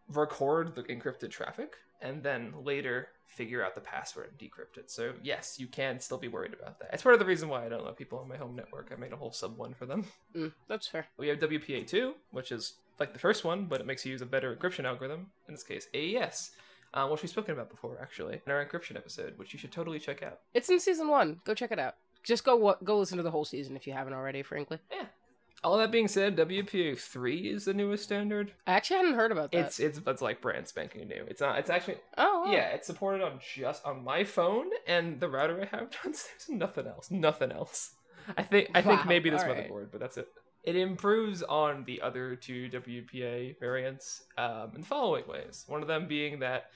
record 0.08 0.76
the 0.76 0.84
encrypted 0.84 1.30
traffic 1.30 1.74
and 2.02 2.24
then 2.24 2.54
later 2.64 3.10
figure 3.28 3.64
out 3.64 3.76
the 3.76 3.82
password 3.82 4.30
and 4.30 4.38
decrypt 4.38 4.78
it. 4.78 4.92
So, 4.92 5.14
yes, 5.24 5.58
you 5.58 5.68
can 5.68 6.00
still 6.00 6.18
be 6.18 6.28
worried 6.28 6.54
about 6.54 6.80
that. 6.80 6.90
It's 6.94 7.04
part 7.04 7.14
of 7.14 7.20
the 7.20 7.26
reason 7.26 7.48
why 7.48 7.66
I 7.66 7.70
don't 7.70 7.86
let 7.86 7.96
people 7.96 8.20
on 8.20 8.28
my 8.28 8.36
home 8.36 8.56
network. 8.56 8.92
I 8.92 9.00
made 9.00 9.14
a 9.14 9.18
whole 9.18 9.32
sub 9.32 9.58
one 9.58 9.74
for 9.74 9.86
them. 9.86 10.06
Mm, 10.36 10.52
that's 10.68 10.88
fair. 10.88 11.08
We 11.18 11.30
have 11.30 11.40
WPA2, 11.40 12.14
which 12.32 12.52
is 12.52 12.74
like 13.00 13.14
the 13.14 13.20
first 13.20 13.46
one, 13.46 13.66
but 13.66 13.80
it 13.80 13.88
makes 13.88 14.06
you 14.06 14.12
use 14.12 14.22
a 14.22 14.26
better 14.26 14.54
encryption 14.56 14.84
algorithm, 14.86 15.28
in 15.48 15.54
this 15.54 15.64
case, 15.64 15.88
AES, 15.94 16.52
uh, 16.94 17.08
which 17.08 17.22
we've 17.24 17.30
spoken 17.30 17.54
about 17.54 17.70
before, 17.70 17.98
actually, 18.02 18.42
in 18.46 18.52
our 18.52 18.66
encryption 18.66 18.98
episode, 18.98 19.38
which 19.38 19.54
you 19.54 19.60
should 19.60 19.72
totally 19.72 20.00
check 20.00 20.22
out. 20.24 20.40
It's 20.54 20.70
in 20.70 20.80
season 20.80 21.08
one. 21.08 21.40
Go 21.46 21.54
check 21.54 21.72
it 21.72 21.80
out. 21.80 21.96
Just 22.24 22.44
go 22.44 22.76
go 22.84 23.00
listen 23.00 23.18
to 23.18 23.24
the 23.24 23.32
whole 23.32 23.46
season 23.46 23.76
if 23.76 23.88
you 23.88 23.94
haven't 23.94 24.14
already. 24.14 24.44
Frankly, 24.44 24.78
Yeah. 24.92 25.06
All 25.64 25.78
that 25.78 25.92
being 25.92 26.08
said, 26.08 26.36
WPA3 26.38 27.54
is 27.54 27.66
the 27.66 27.74
newest 27.74 28.04
standard. 28.04 28.54
I 28.66 28.74
actually 28.74 28.98
hadn't 28.98 29.14
heard 29.14 29.32
about 29.32 29.52
that. 29.52 29.68
It's 29.68 29.80
it's 29.80 30.00
it's 30.06 30.22
like 30.22 30.42
brand 30.42 30.68
spanking 30.68 31.08
new. 31.08 31.24
It's 31.28 31.42
not. 31.42 31.60
It's 31.60 31.70
actually 31.70 31.98
oh 32.18 32.46
wow. 32.46 32.52
yeah. 32.52 32.70
It's 32.70 32.88
supported 32.88 33.24
on 33.24 33.40
just 33.56 33.86
on 33.86 34.04
my 34.04 34.24
phone 34.24 34.68
and 34.88 35.20
the 35.20 35.30
router 35.30 35.62
I 35.62 35.76
have 35.76 35.92
downstairs. 36.04 36.48
Nothing 36.50 36.88
else. 36.88 37.12
Nothing 37.12 37.52
else. 37.52 37.92
I 38.38 38.44
think 38.44 38.72
I 38.74 38.82
think 38.82 39.06
maybe 39.06 39.30
this 39.30 39.44
motherboard, 39.44 39.88
but 39.92 40.00
that's 40.00 40.18
it. 40.18 40.28
It 40.64 40.76
improves 40.76 41.42
on 41.42 41.86
the 41.86 42.02
other 42.02 42.36
two 42.36 42.70
WPA 42.70 43.60
variants 43.60 44.24
um, 44.38 44.72
in 44.76 44.82
the 44.82 44.88
following 44.88 45.28
ways. 45.28 45.66
One 45.68 45.82
of 45.82 45.88
them 45.88 46.08
being 46.08 46.40
that 46.40 46.70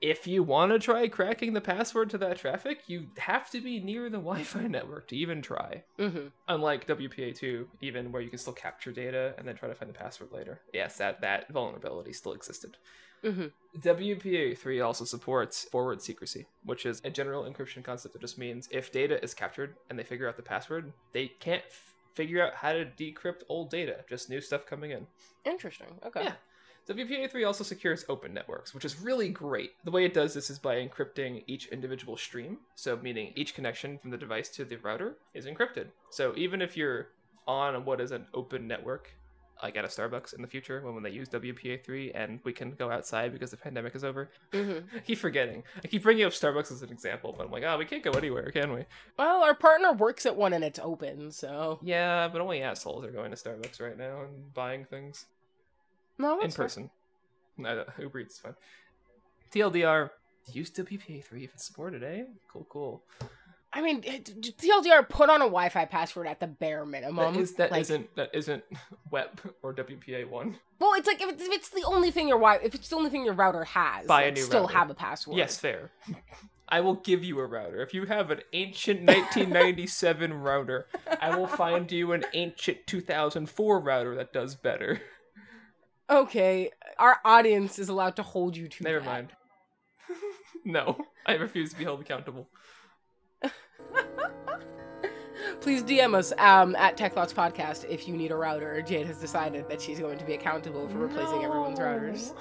if 0.00 0.26
you 0.26 0.42
want 0.42 0.72
to 0.72 0.78
try 0.78 1.08
cracking 1.08 1.52
the 1.54 1.60
password 1.60 2.10
to 2.10 2.18
that 2.18 2.38
traffic, 2.38 2.82
you 2.86 3.06
have 3.18 3.50
to 3.50 3.60
be 3.60 3.80
near 3.80 4.08
the 4.08 4.18
Wi-Fi 4.28 4.66
network 4.68 5.08
to 5.08 5.16
even 5.16 5.42
try. 5.42 5.82
hmm 5.98 6.28
Unlike 6.46 6.86
WPA2, 6.86 7.66
even 7.80 8.12
where 8.12 8.22
you 8.22 8.30
can 8.30 8.38
still 8.38 8.52
capture 8.52 8.92
data 8.92 9.34
and 9.36 9.46
then 9.46 9.56
try 9.56 9.68
to 9.68 9.74
find 9.74 9.88
the 9.90 9.98
password 9.98 10.30
later. 10.32 10.60
Yes, 10.72 10.96
that 10.98 11.20
that 11.22 11.50
vulnerability 11.52 12.12
still 12.12 12.32
existed. 12.32 12.76
hmm 13.22 13.46
WPA3 13.80 14.84
also 14.84 15.04
supports 15.04 15.64
forward 15.64 16.00
secrecy, 16.02 16.46
which 16.64 16.86
is 16.86 17.00
a 17.04 17.10
general 17.10 17.44
encryption 17.44 17.84
concept 17.84 18.14
that 18.14 18.20
just 18.20 18.38
means 18.38 18.68
if 18.70 18.90
data 18.92 19.22
is 19.22 19.34
captured 19.34 19.74
and 19.90 19.98
they 19.98 20.04
figure 20.04 20.28
out 20.28 20.36
the 20.36 20.42
password, 20.42 20.92
they 21.12 21.28
can't 21.40 21.62
f- 21.68 21.94
figure 22.14 22.42
out 22.44 22.54
how 22.54 22.72
to 22.72 22.84
decrypt 22.84 23.42
old 23.48 23.70
data, 23.70 24.04
just 24.08 24.30
new 24.30 24.40
stuff 24.40 24.64
coming 24.66 24.90
in. 24.92 25.06
Interesting. 25.44 25.86
Okay. 26.06 26.22
Yeah. 26.24 26.32
WPA3 26.88 27.46
also 27.46 27.62
secures 27.64 28.06
open 28.08 28.32
networks, 28.32 28.72
which 28.72 28.84
is 28.84 29.00
really 29.00 29.28
great. 29.28 29.72
The 29.84 29.90
way 29.90 30.06
it 30.06 30.14
does 30.14 30.32
this 30.32 30.48
is 30.48 30.58
by 30.58 30.76
encrypting 30.76 31.44
each 31.46 31.66
individual 31.66 32.16
stream, 32.16 32.58
so 32.76 32.96
meaning 32.96 33.32
each 33.36 33.54
connection 33.54 33.98
from 33.98 34.10
the 34.10 34.16
device 34.16 34.48
to 34.50 34.64
the 34.64 34.76
router 34.76 35.18
is 35.34 35.44
encrypted. 35.44 35.88
So 36.08 36.32
even 36.36 36.62
if 36.62 36.78
you're 36.78 37.08
on 37.46 37.84
what 37.84 38.00
is 38.00 38.10
an 38.10 38.26
open 38.32 38.66
network, 38.66 39.10
like 39.62 39.76
at 39.76 39.84
a 39.84 39.88
Starbucks 39.88 40.34
in 40.34 40.40
the 40.40 40.48
future 40.48 40.80
when, 40.82 40.94
when 40.94 41.02
they 41.02 41.10
use 41.10 41.28
WPA3 41.28 42.12
and 42.14 42.40
we 42.44 42.52
can 42.52 42.70
go 42.70 42.90
outside 42.90 43.32
because 43.32 43.50
the 43.50 43.56
pandemic 43.56 43.94
is 43.94 44.04
over. 44.04 44.30
hmm 44.52 44.78
I 44.96 45.00
keep 45.00 45.18
forgetting. 45.18 45.64
I 45.84 45.88
keep 45.88 46.02
bringing 46.02 46.24
up 46.24 46.32
Starbucks 46.32 46.72
as 46.72 46.82
an 46.82 46.90
example, 46.90 47.34
but 47.36 47.46
I'm 47.46 47.52
like, 47.52 47.64
oh, 47.64 47.76
we 47.76 47.84
can't 47.84 48.02
go 48.02 48.12
anywhere, 48.12 48.50
can 48.50 48.72
we? 48.72 48.84
Well, 49.18 49.42
our 49.42 49.54
partner 49.54 49.92
works 49.92 50.24
at 50.24 50.36
one 50.36 50.54
and 50.54 50.64
it's 50.64 50.78
open, 50.78 51.32
so 51.32 51.80
Yeah, 51.82 52.28
but 52.28 52.40
only 52.40 52.62
assholes 52.62 53.04
are 53.04 53.10
going 53.10 53.30
to 53.30 53.36
Starbucks 53.36 53.80
right 53.80 53.98
now 53.98 54.22
and 54.22 54.54
buying 54.54 54.84
things. 54.84 55.26
No, 56.18 56.40
in 56.40 56.50
fair. 56.50 56.64
person. 56.64 56.90
No, 57.56 57.74
no, 57.76 57.84
Uber 57.98 58.20
Eats 58.20 58.34
is 58.34 58.40
fine. 58.40 58.54
TLDR, 59.52 60.10
use 60.52 60.70
WPA3 60.70 61.44
if 61.44 61.54
it's 61.54 61.64
supported, 61.66 62.02
eh? 62.02 62.24
Cool, 62.52 62.66
cool. 62.70 63.02
I 63.72 63.82
mean, 63.82 64.00
TLDR 64.02 65.08
put 65.08 65.28
on 65.28 65.42
a 65.42 65.44
Wi-Fi 65.44 65.84
password 65.86 66.26
at 66.26 66.40
the 66.40 66.46
bare 66.46 66.86
minimum. 66.86 67.34
That 67.34 67.40
is 67.40 67.54
that 67.56 67.70
like, 67.70 67.88
not 67.90 68.16
that 68.16 68.30
isn't 68.32 68.64
WEP 69.10 69.40
or 69.62 69.74
WPA 69.74 70.28
one. 70.28 70.56
Well, 70.78 70.94
it's 70.94 71.06
like 71.06 71.20
if 71.20 71.28
it's, 71.28 71.42
if 71.42 71.52
it's 71.52 71.68
the 71.68 71.84
only 71.86 72.10
thing 72.10 72.28
your 72.28 72.38
wi- 72.38 72.60
if 72.62 72.74
it's 72.74 72.88
the 72.88 72.96
only 72.96 73.10
thing 73.10 73.24
your 73.26 73.34
router 73.34 73.64
has, 73.64 74.06
Buy 74.06 74.22
a 74.22 74.30
new 74.32 74.40
still 74.40 74.62
router. 74.62 74.72
have 74.78 74.90
a 74.90 74.94
password. 74.94 75.36
Yes, 75.36 75.58
fair. 75.58 75.90
I 76.70 76.80
will 76.80 76.94
give 76.94 77.22
you 77.24 77.40
a 77.40 77.46
router. 77.46 77.82
If 77.82 77.92
you 77.92 78.06
have 78.06 78.30
an 78.30 78.40
ancient 78.54 79.00
1997 79.00 80.32
router, 80.32 80.86
I 81.20 81.36
will 81.36 81.46
find 81.46 81.90
you 81.92 82.12
an 82.12 82.24
ancient 82.32 82.86
2004 82.86 83.80
router 83.80 84.14
that 84.16 84.32
does 84.32 84.54
better. 84.54 85.00
Okay, 86.10 86.70
our 86.98 87.18
audience 87.24 87.78
is 87.78 87.88
allowed 87.88 88.16
to 88.16 88.22
hold 88.22 88.56
you 88.56 88.68
to. 88.68 88.82
Never 88.82 89.00
that. 89.00 89.06
mind. 89.06 89.32
no, 90.64 90.98
I 91.26 91.34
refuse 91.34 91.70
to 91.70 91.76
be 91.76 91.84
held 91.84 92.00
accountable. 92.00 92.48
Please 95.60 95.82
DM 95.82 96.14
us 96.14 96.32
um, 96.38 96.74
at 96.76 96.96
Tech 96.96 97.14
Thoughts 97.14 97.32
Podcast 97.32 97.84
if 97.88 98.08
you 98.08 98.16
need 98.16 98.30
a 98.30 98.36
router. 98.36 98.80
Jade 98.82 99.06
has 99.06 99.18
decided 99.18 99.68
that 99.68 99.82
she's 99.82 99.98
going 99.98 100.18
to 100.18 100.24
be 100.24 100.34
accountable 100.34 100.88
for 100.88 100.98
replacing 100.98 101.44
everyone's 101.44 101.78
routers. 101.78 102.32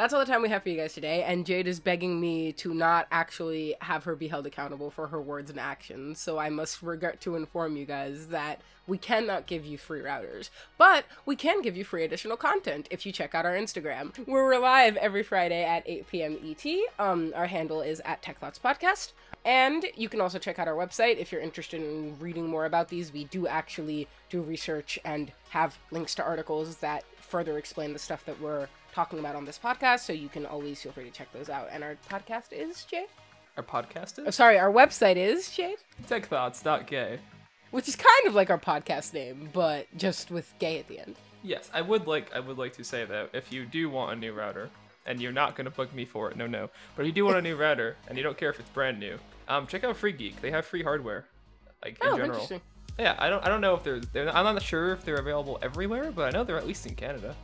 That's 0.00 0.14
all 0.14 0.20
the 0.20 0.24
time 0.24 0.40
we 0.40 0.48
have 0.48 0.62
for 0.62 0.70
you 0.70 0.78
guys 0.78 0.94
today. 0.94 1.22
And 1.24 1.44
Jade 1.44 1.68
is 1.68 1.78
begging 1.78 2.18
me 2.22 2.52
to 2.54 2.72
not 2.72 3.06
actually 3.12 3.74
have 3.82 4.04
her 4.04 4.16
be 4.16 4.28
held 4.28 4.46
accountable 4.46 4.90
for 4.90 5.08
her 5.08 5.20
words 5.20 5.50
and 5.50 5.60
actions. 5.60 6.18
So 6.18 6.38
I 6.38 6.48
must 6.48 6.80
regret 6.80 7.20
to 7.20 7.36
inform 7.36 7.76
you 7.76 7.84
guys 7.84 8.28
that 8.28 8.62
we 8.86 8.96
cannot 8.96 9.46
give 9.46 9.66
you 9.66 9.76
free 9.76 10.00
routers, 10.00 10.48
but 10.78 11.04
we 11.26 11.36
can 11.36 11.60
give 11.60 11.76
you 11.76 11.84
free 11.84 12.02
additional 12.02 12.38
content 12.38 12.88
if 12.90 13.04
you 13.04 13.12
check 13.12 13.34
out 13.34 13.44
our 13.44 13.54
Instagram. 13.54 14.26
We're 14.26 14.58
live 14.58 14.96
every 14.96 15.22
Friday 15.22 15.64
at 15.64 15.82
8 15.86 16.08
p.m. 16.08 16.38
ET. 16.42 16.66
Um, 16.98 17.34
our 17.36 17.46
handle 17.46 17.82
is 17.82 18.00
at 18.06 18.22
Tech 18.22 18.40
Thoughts 18.40 18.58
Podcast. 18.58 19.12
And 19.44 19.84
you 19.96 20.08
can 20.08 20.22
also 20.22 20.38
check 20.38 20.58
out 20.58 20.66
our 20.66 20.74
website 20.74 21.18
if 21.18 21.30
you're 21.30 21.40
interested 21.42 21.82
in 21.82 22.18
reading 22.18 22.46
more 22.46 22.64
about 22.64 22.88
these. 22.88 23.12
We 23.12 23.24
do 23.24 23.46
actually 23.46 24.08
do 24.30 24.40
research 24.40 24.98
and 25.04 25.30
have 25.50 25.78
links 25.90 26.14
to 26.14 26.24
articles 26.24 26.76
that 26.76 27.04
further 27.16 27.58
explain 27.58 27.92
the 27.92 27.98
stuff 27.98 28.24
that 28.24 28.40
we're 28.40 28.68
talking 28.94 29.18
about 29.18 29.34
on 29.36 29.44
this 29.44 29.58
podcast. 29.58 30.00
So 30.00 30.12
you 30.12 30.28
can 30.28 30.46
always 30.46 30.80
feel 30.82 30.92
free 30.92 31.04
to 31.04 31.10
check 31.10 31.32
those 31.32 31.48
out. 31.48 31.68
And 31.72 31.82
our 31.84 31.96
podcast 32.10 32.52
is 32.52 32.84
Jade. 32.84 33.08
Our 33.56 33.62
podcast 33.64 34.18
Oh, 34.22 34.28
is 34.28 34.34
sorry, 34.36 34.58
our 34.58 34.72
website 34.72 35.16
is 35.16 35.50
Jade, 35.50 35.78
techthoughts.gay. 36.08 37.18
which 37.72 37.88
is 37.88 37.96
kind 37.96 38.26
of 38.26 38.34
like 38.34 38.48
our 38.50 38.58
podcast 38.58 39.12
name, 39.12 39.48
but 39.52 39.86
just 39.96 40.30
with 40.30 40.52
gay 40.58 40.78
at 40.78 40.88
the 40.88 40.98
end. 41.00 41.16
Yes, 41.42 41.70
I 41.74 41.80
would 41.82 42.06
like 42.06 42.34
I 42.34 42.40
would 42.40 42.58
like 42.58 42.74
to 42.74 42.84
say 42.84 43.04
though, 43.04 43.28
if 43.32 43.52
you 43.52 43.64
do 43.66 43.90
want 43.90 44.12
a 44.12 44.16
new 44.16 44.32
router, 44.32 44.70
and 45.06 45.20
you're 45.20 45.32
not 45.32 45.56
gonna 45.56 45.70
bug 45.70 45.92
me 45.94 46.04
for 46.04 46.30
it, 46.30 46.36
no 46.36 46.46
no. 46.46 46.70
But 46.94 47.02
if 47.02 47.06
you 47.08 47.12
do 47.12 47.24
want 47.24 47.38
a 47.38 47.42
new 47.42 47.56
router 47.64 47.96
and 48.08 48.16
you 48.16 48.22
don't 48.24 48.36
care 48.36 48.50
if 48.50 48.60
it's 48.60 48.68
brand 48.70 49.00
new, 49.00 49.18
um, 49.48 49.66
check 49.66 49.82
out 49.84 49.96
Free 49.96 50.12
Geek. 50.12 50.40
They 50.40 50.50
have 50.50 50.64
free 50.66 50.82
hardware, 50.82 51.26
like 51.84 51.98
in 52.02 52.08
Oh, 52.08 52.16
general. 52.16 52.26
interesting. 52.32 52.60
Yeah, 52.98 53.16
I 53.18 53.28
don't 53.30 53.44
I 53.44 53.48
don't 53.48 53.60
know 53.62 53.74
if 53.74 53.82
they're, 53.82 54.00
they're 54.00 54.28
I'm 54.34 54.44
not 54.54 54.62
sure 54.62 54.92
if 54.92 55.04
they're 55.04 55.16
available 55.16 55.58
everywhere, 55.62 56.12
but 56.12 56.26
I 56.26 56.30
know 56.30 56.44
they're 56.44 56.58
at 56.58 56.66
least 56.66 56.86
in 56.86 56.94
Canada. 56.94 57.34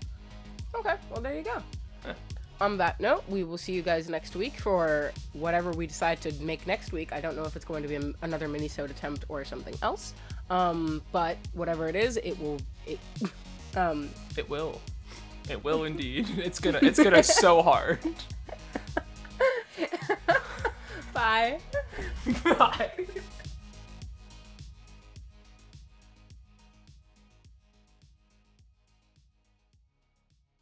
Okay, 0.79 0.95
well 1.11 1.21
there 1.21 1.35
you 1.35 1.43
go. 1.43 1.63
Eh. 2.07 2.13
On 2.61 2.79
that 2.79 2.99
note, 3.01 3.23
we 3.29 3.45
will 3.45 3.59
see 3.59 3.73
you 3.73 3.83
guys 3.83 4.09
next 4.09 4.35
week 4.35 4.55
for 4.59 5.13
whatever 5.35 5.73
we 5.73 5.87
decide 5.87 6.21
to 6.23 6.33
make 6.43 6.67
next 6.67 6.91
week. 6.91 7.13
I 7.13 7.21
don't 7.21 7.37
know 7.37 7.45
if 7.45 7.55
it's 7.55 7.67
going 7.67 7.83
to 7.83 7.89
be 7.89 8.15
another 8.23 8.49
mini-sode 8.49 8.91
attempt 8.91 9.27
or 9.29 9.45
something 9.45 9.75
else. 9.83 10.15
Um, 10.49 11.03
but 11.13 11.37
whatever 11.53 11.87
it 11.89 11.97
is, 11.97 12.17
it 12.17 12.39
will. 12.41 12.59
It, 12.87 12.99
um, 13.77 14.09
It 14.39 14.49
will. 14.49 14.81
It 15.51 15.63
will 15.63 15.85
indeed. 15.85 16.27
It's 16.39 16.59
gonna 16.59 16.79
it's 16.83 16.99
gonna 16.99 17.23
so 17.23 17.63
hard. 17.63 17.99
bye. 21.13 21.59
Bye. 22.43 23.07